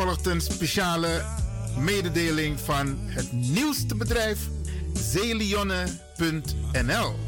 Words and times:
Volgt 0.00 0.26
een 0.26 0.40
speciale 0.40 1.24
mededeling 1.78 2.60
van 2.60 2.98
het 3.00 3.32
nieuwste 3.32 3.94
bedrijf 3.94 4.38
Zeelionne.nl. 4.92 5.94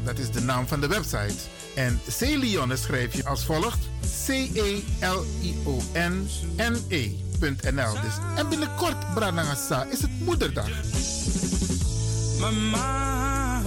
Dat 0.03 0.17
is 0.17 0.31
de 0.31 0.41
naam 0.41 0.67
van 0.67 0.79
de 0.81 0.87
website. 0.87 1.35
En 1.75 2.01
Zeelionne 2.07 2.75
schrijf 2.75 3.15
je 3.15 3.25
als 3.25 3.45
volgt: 3.45 3.77
C-E-L-I-O-N-N-E.nl. 4.25 4.81
Dus, 8.01 8.13
en 8.35 8.49
binnenkort, 8.49 9.13
Branagasa, 9.13 9.83
is 9.83 10.01
het 10.01 10.19
moederdag. 10.19 10.69
Mama, 12.39 13.61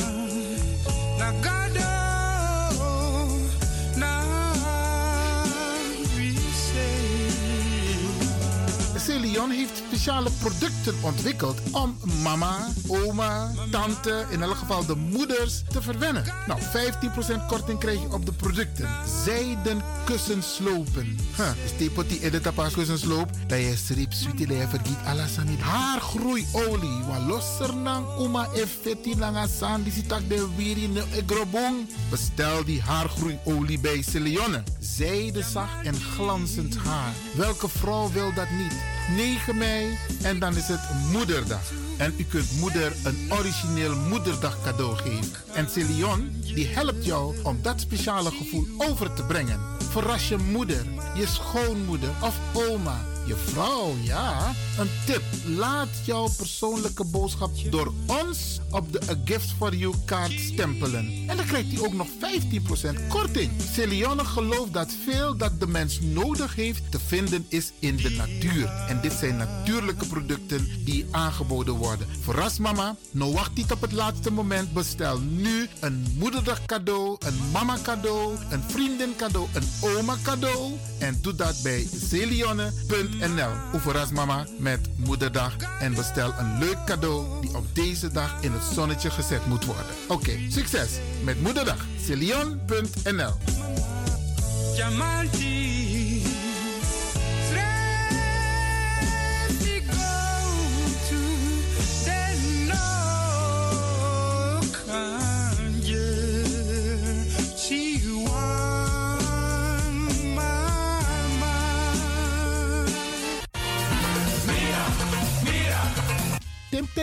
Celion 9.16 9.50
heeft 9.50 9.76
speciale 9.76 10.30
producten 10.40 10.94
ontwikkeld 11.02 11.60
om 11.72 11.98
mama, 12.22 12.68
oma, 12.86 13.52
tante, 13.70 14.26
in 14.30 14.42
elk 14.42 14.56
geval 14.56 14.86
de 14.86 14.94
moeders 14.96 15.62
te 15.68 15.82
verwennen. 15.82 16.24
Nou, 16.46 16.60
15% 16.60 17.46
korting 17.48 17.78
krijg 17.78 18.00
je 18.00 18.12
op 18.12 18.26
de 18.26 18.32
producten. 18.32 18.88
Zijden 19.24 19.82
kussenslopen. 20.04 21.18
Huh, 21.36 21.50
die 21.78 22.20
in 22.20 22.30
de 22.30 22.40
tapas 22.40 22.72
kussensloop, 22.72 23.30
dat 23.46 23.58
je 23.58 23.76
strip 23.76 24.12
je 24.36 24.66
vergiet 24.68 24.98
alles 25.04 25.38
aan 25.38 25.58
Haargroeiolie, 25.58 27.04
wat 27.06 27.22
losser 27.26 27.84
dan 27.84 28.06
oma 28.06 28.48
effetti 28.54 29.18
langa 29.18 29.46
san, 29.46 29.82
die 29.82 30.04
de 30.28 30.48
wiri 30.56 30.88
ne 30.88 31.04
grobong. 31.26 31.88
Bestel 32.10 32.64
die 32.64 32.82
haargroeiolie 32.82 33.78
bij 33.78 34.02
Celionne. 34.02 34.62
Zijde 34.78 35.42
zacht 35.42 35.84
en 35.84 35.94
glanzend 35.94 36.76
haar. 36.76 37.12
Welke 37.36 37.68
vrouw 37.68 38.10
wil 38.12 38.34
dat 38.34 38.50
niet? 38.50 38.94
9 39.08 39.56
mei 39.56 39.98
en 40.22 40.38
dan 40.38 40.56
is 40.56 40.68
het 40.68 40.80
Moederdag. 41.12 41.72
En 41.98 42.14
u 42.18 42.24
kunt 42.24 42.60
moeder 42.60 42.92
een 43.04 43.32
origineel 43.32 43.96
moederdag 43.96 44.62
cadeau 44.62 44.96
geven. 44.96 45.32
En 45.54 45.70
Celion 45.70 46.42
die 46.54 46.66
helpt 46.66 47.04
jou 47.04 47.36
om 47.42 47.58
dat 47.62 47.80
speciale 47.80 48.30
gevoel 48.30 48.66
over 48.76 49.14
te 49.14 49.22
brengen. 49.22 49.60
Verras 49.90 50.28
je 50.28 50.36
moeder, 50.36 50.84
je 51.14 51.26
schoonmoeder 51.26 52.10
of 52.22 52.38
oma 52.52 53.04
je 53.26 53.36
vrouw, 53.36 53.94
ja. 54.02 54.54
Een 54.78 54.90
tip. 55.06 55.22
Laat 55.46 55.88
jouw 56.04 56.28
persoonlijke 56.36 57.04
boodschap 57.04 57.50
door 57.70 57.92
ons 58.06 58.60
op 58.70 58.92
de 58.92 59.00
A 59.10 59.14
Gift 59.24 59.54
for 59.58 59.74
You 59.74 59.94
kaart 60.04 60.40
stempelen. 60.40 61.24
En 61.26 61.36
dan 61.36 61.46
krijgt 61.46 61.72
hij 61.72 61.86
ook 61.86 61.92
nog 61.92 62.06
15% 62.06 63.06
korting. 63.08 63.50
Celione 63.72 64.24
gelooft 64.24 64.72
dat 64.72 64.94
veel 65.04 65.36
dat 65.36 65.60
de 65.60 65.66
mens 65.66 66.00
nodig 66.00 66.54
heeft 66.54 66.90
te 66.90 66.98
vinden 67.06 67.46
is 67.48 67.72
in 67.78 67.96
de 67.96 68.10
natuur. 68.10 68.66
En 68.88 69.00
dit 69.00 69.12
zijn 69.12 69.36
natuurlijke 69.36 70.06
producten 70.06 70.84
die 70.84 71.06
aangeboden 71.10 71.74
worden. 71.74 72.06
Verras 72.20 72.58
mama, 72.58 72.96
nou 73.10 73.32
wacht 73.32 73.54
niet 73.54 73.72
op 73.72 73.80
het 73.80 73.92
laatste 73.92 74.30
moment. 74.32 74.72
Bestel 74.72 75.18
nu 75.20 75.68
een 75.80 76.06
moederdag 76.18 76.66
cadeau, 76.66 77.16
een 77.18 77.50
mama 77.52 77.78
cadeau, 77.82 78.36
een 78.50 78.62
vriendin 78.62 79.16
cadeau, 79.16 79.48
een 79.52 79.68
oma 79.96 80.16
cadeau. 80.22 80.72
En 80.98 81.18
doe 81.22 81.34
dat 81.34 81.60
bij 81.62 81.88
celionne.nl 82.08 83.15
NL. 83.18 83.50
Oeverras 83.74 84.10
mama 84.10 84.46
met 84.58 84.88
moederdag 84.96 85.56
en 85.80 85.94
bestel 85.94 86.32
een 86.38 86.58
leuk 86.58 86.84
cadeau 86.84 87.40
die 87.40 87.56
op 87.56 87.74
deze 87.74 88.12
dag 88.12 88.36
in 88.40 88.52
het 88.52 88.62
zonnetje 88.74 89.10
gezet 89.10 89.46
moet 89.46 89.64
worden. 89.64 89.84
Oké, 90.08 90.32
succes 90.48 90.90
met 91.24 91.42
moederdag. 91.42 91.86
Celion.nl 92.04 93.34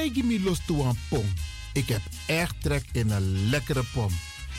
Temptegi 0.04 0.28
mi 0.28 0.44
los 0.44 0.60
toe 0.66 0.94
pom. 1.10 1.34
Ik 1.74 1.88
heb 1.88 2.02
echt 2.26 2.56
trek 2.62 2.86
in 2.92 3.10
een 3.10 3.50
lekkere 3.50 3.84
pom. 3.94 4.10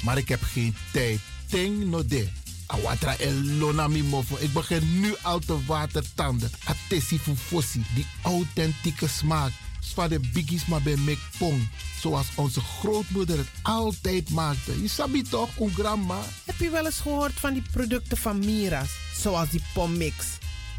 Maar 0.03 0.19
ik 0.19 0.29
heb 0.29 0.43
geen 0.43 0.77
tijd. 0.93 1.21
Ting 1.49 1.85
no 1.85 2.07
de. 2.07 2.29
Awatra 2.67 3.17
elona 3.17 3.89
mi. 3.89 4.05
Ik 4.39 4.53
begin 4.53 5.01
nu 5.01 5.15
al 5.23 5.39
te 5.39 5.65
watertanden. 5.65 6.51
Atesi 6.65 7.19
fossi. 7.19 7.85
Die 7.95 8.07
authentieke 8.23 9.09
smaak. 9.09 9.53
Zwa 9.81 10.09
de 10.09 10.21
biggies 10.33 10.67
maar 10.67 10.83
bij 10.83 10.97
mek 10.97 11.19
pong. 11.39 11.69
Zoals 12.01 12.27
onze 12.35 12.61
grootmoeder 12.61 13.39
het 13.39 13.51
altijd 13.63 14.31
maakte. 14.31 14.83
Je 14.83 14.89
sabi 14.89 15.23
toch, 15.23 15.59
een 15.59 15.75
grandma? 15.75 16.21
Heb 16.45 16.59
je 16.59 16.71
wel 16.71 16.87
eens 16.87 17.01
gehoord 17.01 17.33
van 17.33 17.53
die 17.53 17.65
producten 17.73 18.17
van 18.17 18.39
Mira's? 18.39 18.91
Zoals 19.21 19.49
die 19.49 19.63
pommix. 19.75 20.27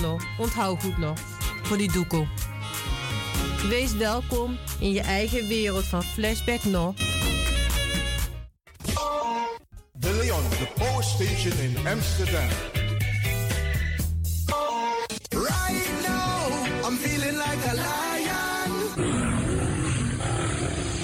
nog. 0.00 0.22
Onthoud 0.38 0.82
goed 0.82 0.98
nog. 0.98 1.18
Voor 1.62 1.76
die 1.76 1.92
doekoe. 1.92 2.26
Wees 3.68 3.92
welkom 3.92 4.58
in 4.80 4.92
je 4.92 5.00
eigen 5.00 5.46
wereld 5.46 5.84
van 5.84 6.02
Flashback 6.02 6.64
nog. 6.64 6.94
De 9.92 10.12
Leon, 10.12 10.48
the 10.48 10.68
power 10.74 11.04
station 11.04 11.58
in 11.58 11.76
Amsterdam. 11.86 12.48
Right 15.28 16.06
now, 16.06 16.52
I'm 16.86 16.96
feeling 16.96 17.36
like 17.36 17.68
a 17.68 17.74
lion. 17.74 17.90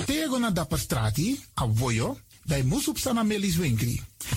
Tego 0.05 0.39
na 0.39 0.51
dapper 0.51 0.79
strati, 0.79 1.41
a 1.61 1.69
voyo, 1.75 2.19
bij 2.45 2.63
Moesoep 2.63 2.99
Sana. 2.99 3.23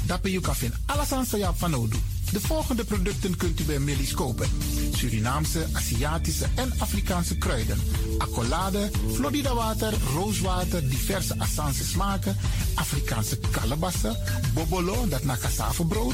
Dapper 0.06 0.30
you 0.30 0.42
kan 0.42 0.56
vinden 0.56 0.80
alles 0.86 1.12
aan 1.12 1.25
sa 1.25 1.53
van 1.53 1.74
Odu. 1.74 1.98
De 2.31 2.39
volgende 2.39 2.83
producten 2.83 3.38
kunt 3.38 3.59
u 3.59 3.63
bij 3.63 3.80
Millie's 3.80 4.13
kopen. 4.13 4.50
Surinaamse, 4.95 5.65
Aziatische 5.74 6.45
en 6.56 6.71
Afrikaanse 6.77 7.38
kruiden. 7.38 7.80
Accolade, 8.18 8.89
Florida 9.13 9.53
water, 9.53 9.94
rooswater, 10.13 10.89
diverse 10.89 11.39
Assange 11.39 11.83
smaken. 11.83 12.38
Afrikaanse 12.75 13.38
kalebassen, 13.51 14.18
bobolo, 14.53 15.07
dat 15.07 15.24
na 15.24 15.38
brood. 15.88 16.13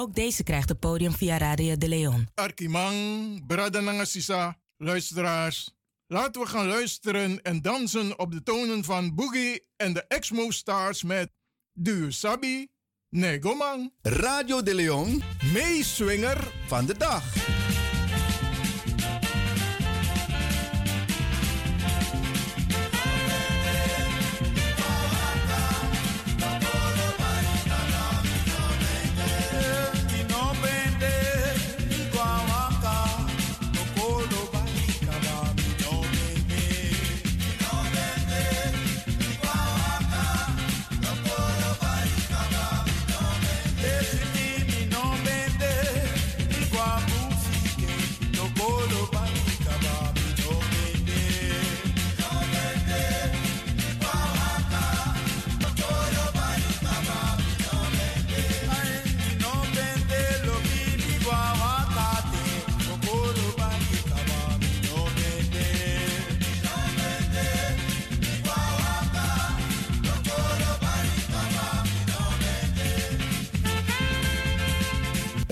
Ook 0.00 0.14
deze 0.14 0.42
krijgt 0.42 0.68
het 0.68 0.80
podium 0.80 1.12
via 1.12 1.38
Radio 1.38 1.76
de 1.76 1.88
Leon. 1.88 2.28
Arkimang, 2.34 3.46
Bradanangasisa, 3.46 4.58
luisteraars. 4.76 5.74
Laten 6.06 6.40
we 6.40 6.46
gaan 6.46 6.66
luisteren 6.66 7.42
en 7.42 7.62
dansen 7.62 8.18
op 8.18 8.32
de 8.32 8.42
tonen 8.42 8.84
van 8.84 9.14
Boogie 9.14 9.66
en 9.76 9.92
de 9.92 10.04
Exmo 10.08 10.50
Stars 10.50 11.02
met 11.02 11.30
Duur 11.72 12.12
Sabi, 12.12 12.68
Negomang. 13.08 13.92
Radio 14.02 14.62
de 14.62 14.74
Leon, 14.74 15.22
meeswinger 15.52 16.52
van 16.66 16.86
de 16.86 16.96
dag. 16.96 17.34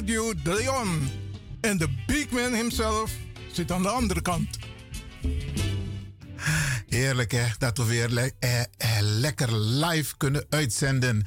Radio 0.00 0.32
de 0.42 0.54
Leon. 0.54 1.08
En 1.60 1.78
de 1.78 1.88
big 2.06 2.30
man 2.30 2.54
himself 2.54 3.12
zit 3.52 3.72
aan 3.72 3.82
de 3.82 3.88
andere 3.88 4.22
kant. 4.22 4.58
Heerlijk 6.88 7.32
hè, 7.32 7.46
dat 7.58 7.76
we 7.78 7.84
weer 7.84 8.16
eh, 8.16 8.60
eh, 8.60 8.66
lekker 9.00 9.58
live 9.58 10.16
kunnen 10.16 10.46
uitzenden. 10.48 11.26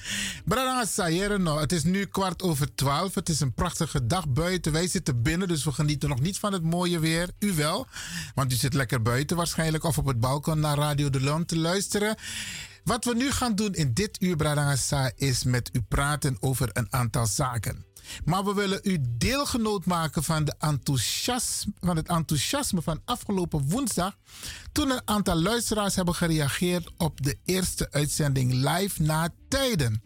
Sayere, 0.83 1.37
nou, 1.37 1.59
het 1.59 1.71
is 1.71 1.83
nu 1.83 2.05
kwart 2.05 2.41
over 2.41 2.75
twaalf. 2.75 3.15
Het 3.15 3.29
is 3.29 3.39
een 3.39 3.53
prachtige 3.53 4.05
dag 4.07 4.29
buiten. 4.29 4.71
Wij 4.71 4.87
zitten 4.87 5.21
binnen, 5.21 5.47
dus 5.47 5.63
we 5.63 5.71
genieten 5.71 6.09
nog 6.09 6.19
niet 6.19 6.39
van 6.39 6.53
het 6.53 6.63
mooie 6.63 6.99
weer. 6.99 7.29
U 7.39 7.53
wel, 7.53 7.87
want 8.35 8.51
u 8.51 8.55
zit 8.55 8.73
lekker 8.73 9.01
buiten 9.01 9.37
waarschijnlijk 9.37 9.83
of 9.83 9.97
op 9.97 10.05
het 10.05 10.19
balkon 10.19 10.59
naar 10.59 10.77
Radio 10.77 11.09
de 11.09 11.21
Leon 11.21 11.45
te 11.45 11.57
luisteren. 11.57 12.15
Wat 12.83 13.05
we 13.05 13.15
nu 13.15 13.31
gaan 13.31 13.55
doen 13.55 13.73
in 13.73 13.93
dit 13.93 14.21
uur, 14.21 14.35
Bradangasa, 14.35 15.11
is 15.15 15.43
met 15.43 15.69
u 15.73 15.81
praten 15.81 16.37
over 16.39 16.69
een 16.73 16.87
aantal 16.89 17.25
zaken. 17.25 17.91
Maar 18.25 18.45
we 18.45 18.53
willen 18.53 18.79
u 18.83 18.97
deelgenoot 19.17 19.85
maken 19.85 20.23
van, 20.23 20.45
de 20.45 20.55
enthousiasme, 20.59 21.73
van 21.79 21.95
het 21.95 22.07
enthousiasme 22.07 22.81
van 22.81 23.01
afgelopen 23.05 23.69
woensdag. 23.69 24.17
Toen 24.71 24.89
een 24.89 25.01
aantal 25.05 25.41
luisteraars 25.41 25.95
hebben 25.95 26.15
gereageerd 26.15 26.89
op 26.97 27.23
de 27.23 27.37
eerste 27.45 27.91
uitzending 27.91 28.53
live 28.53 29.01
na 29.01 29.29
tijden. 29.47 30.01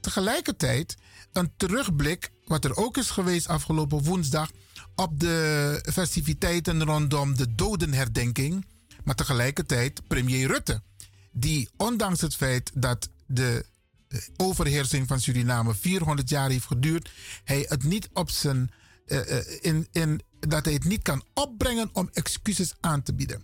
Tegelijkertijd 0.00 0.96
een 1.32 1.52
terugblik, 1.56 2.30
wat 2.44 2.64
er 2.64 2.76
ook 2.76 2.96
is 2.96 3.10
geweest 3.10 3.48
afgelopen 3.48 4.02
woensdag, 4.02 4.50
op 4.94 5.20
de 5.20 5.88
festiviteiten 5.92 6.84
rondom 6.84 7.36
de 7.36 7.54
dodenherdenking. 7.54 8.66
Maar 9.04 9.14
tegelijkertijd 9.14 10.06
premier 10.06 10.46
Rutte, 10.46 10.82
die 11.32 11.68
ondanks 11.76 12.20
het 12.20 12.36
feit 12.36 12.70
dat 12.74 13.08
de 13.26 13.66
overheersing 14.36 15.06
van 15.06 15.20
Suriname 15.20 15.74
400 15.74 16.28
jaar 16.28 16.50
heeft 16.50 16.66
geduurd, 16.66 17.10
hij 17.44 17.66
het 17.68 17.84
niet 17.84 18.08
op 18.12 18.30
zijn, 18.30 18.70
eh, 19.06 19.38
eh, 19.38 19.44
in, 19.60 19.88
in, 19.92 20.20
dat 20.40 20.64
hij 20.64 20.74
het 20.74 20.84
niet 20.84 21.02
kan 21.02 21.24
opbrengen 21.34 21.90
om 21.92 22.10
excuses 22.12 22.74
aan 22.80 23.02
te 23.02 23.14
bieden. 23.14 23.42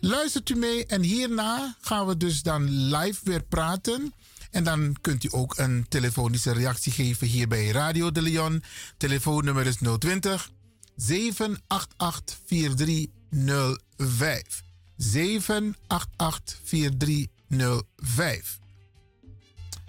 Luistert 0.00 0.50
u 0.50 0.54
mee 0.54 0.86
en 0.86 1.02
hierna 1.02 1.76
gaan 1.80 2.06
we 2.06 2.16
dus 2.16 2.42
dan 2.42 2.70
live 2.70 3.20
weer 3.24 3.42
praten. 3.42 4.14
En 4.50 4.64
dan 4.64 4.96
kunt 5.00 5.24
u 5.24 5.28
ook 5.30 5.58
een 5.58 5.86
telefonische 5.88 6.52
reactie 6.52 6.92
geven 6.92 7.26
hier 7.26 7.48
bij 7.48 7.68
Radio 7.68 8.12
de 8.12 8.22
Leon. 8.22 8.62
Telefoonnummer 8.96 9.66
is 9.66 9.76
020 9.98 10.50
788 10.96 12.38
4305. 12.46 14.62
788 14.96 16.60
4305. 16.64 18.62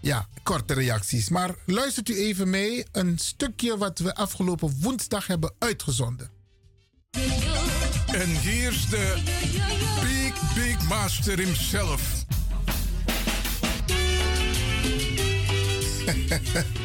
Ja, 0.05 0.27
korte 0.43 0.73
reacties. 0.73 1.29
Maar 1.29 1.55
luistert 1.65 2.09
u 2.09 2.17
even 2.17 2.49
mee. 2.49 2.85
Een 2.91 3.17
stukje 3.17 3.77
wat 3.77 3.99
we 3.99 4.15
afgelopen 4.15 4.77
woensdag 4.81 5.27
hebben 5.27 5.53
uitgezonden. 5.59 6.29
En 8.05 8.39
hier 8.39 8.71
is 8.71 8.89
de 8.89 9.15
Big 10.01 10.53
Big 10.53 10.87
Master 10.87 11.37
himself. 11.37 12.25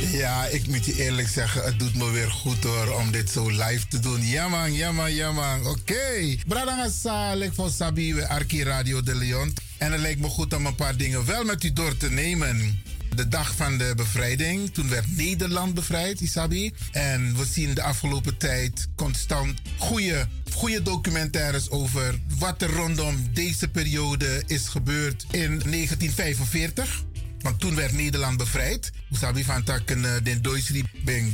Ja, 0.00 0.46
ik 0.46 0.66
moet 0.66 0.84
je 0.84 0.94
eerlijk 0.94 1.28
zeggen, 1.28 1.62
het 1.62 1.78
doet 1.78 1.94
me 1.94 2.10
weer 2.10 2.30
goed 2.30 2.64
hoor 2.64 2.88
om 2.88 3.10
dit 3.10 3.30
zo 3.30 3.48
live 3.48 3.86
te 3.88 3.98
doen. 3.98 4.26
Ja 4.26 4.48
man, 4.48 4.72
ja 4.72 4.92
man, 4.92 5.14
ja 5.14 5.32
man. 5.32 5.60
Oké. 5.60 5.68
Okay. 5.68 6.40
Bradanga 6.46 7.34
ik 7.34 7.52
voor 7.54 7.70
Sabi 7.70 8.22
Arki 8.22 8.62
Radio 8.62 9.02
de 9.02 9.14
Leon. 9.14 9.54
En 9.78 9.92
het 9.92 10.00
lijkt 10.00 10.20
me 10.20 10.28
goed 10.28 10.54
om 10.54 10.66
een 10.66 10.74
paar 10.74 10.96
dingen 10.96 11.26
wel 11.26 11.44
met 11.44 11.64
u 11.64 11.72
door 11.72 11.96
te 11.96 12.10
nemen. 12.10 12.82
De 13.14 13.28
dag 13.28 13.54
van 13.54 13.78
de 13.78 13.92
bevrijding, 13.96 14.74
toen 14.74 14.88
werd 14.88 15.16
Nederland 15.16 15.74
bevrijd, 15.74 16.20
Isabi. 16.20 16.72
En 16.92 17.36
we 17.36 17.44
zien 17.44 17.74
de 17.74 17.82
afgelopen 17.82 18.36
tijd 18.36 18.88
constant 18.96 19.60
goede, 19.78 20.28
goede 20.52 20.82
documentaires 20.82 21.70
over 21.70 22.20
wat 22.38 22.62
er 22.62 22.70
rondom 22.70 23.28
deze 23.32 23.68
periode 23.68 24.42
is 24.46 24.68
gebeurd 24.68 25.26
in 25.30 25.60
1945 25.64 27.04
Want 27.46 27.60
toen 27.60 27.74
werd 27.74 27.92
Nederland 27.92 28.36
bevrijd. 28.36 28.92
Sabi 29.10 29.44
van 29.44 29.62
takken 29.62 29.98
uh, 29.98 30.12
de 30.22 30.40
Duitsers 30.40 30.82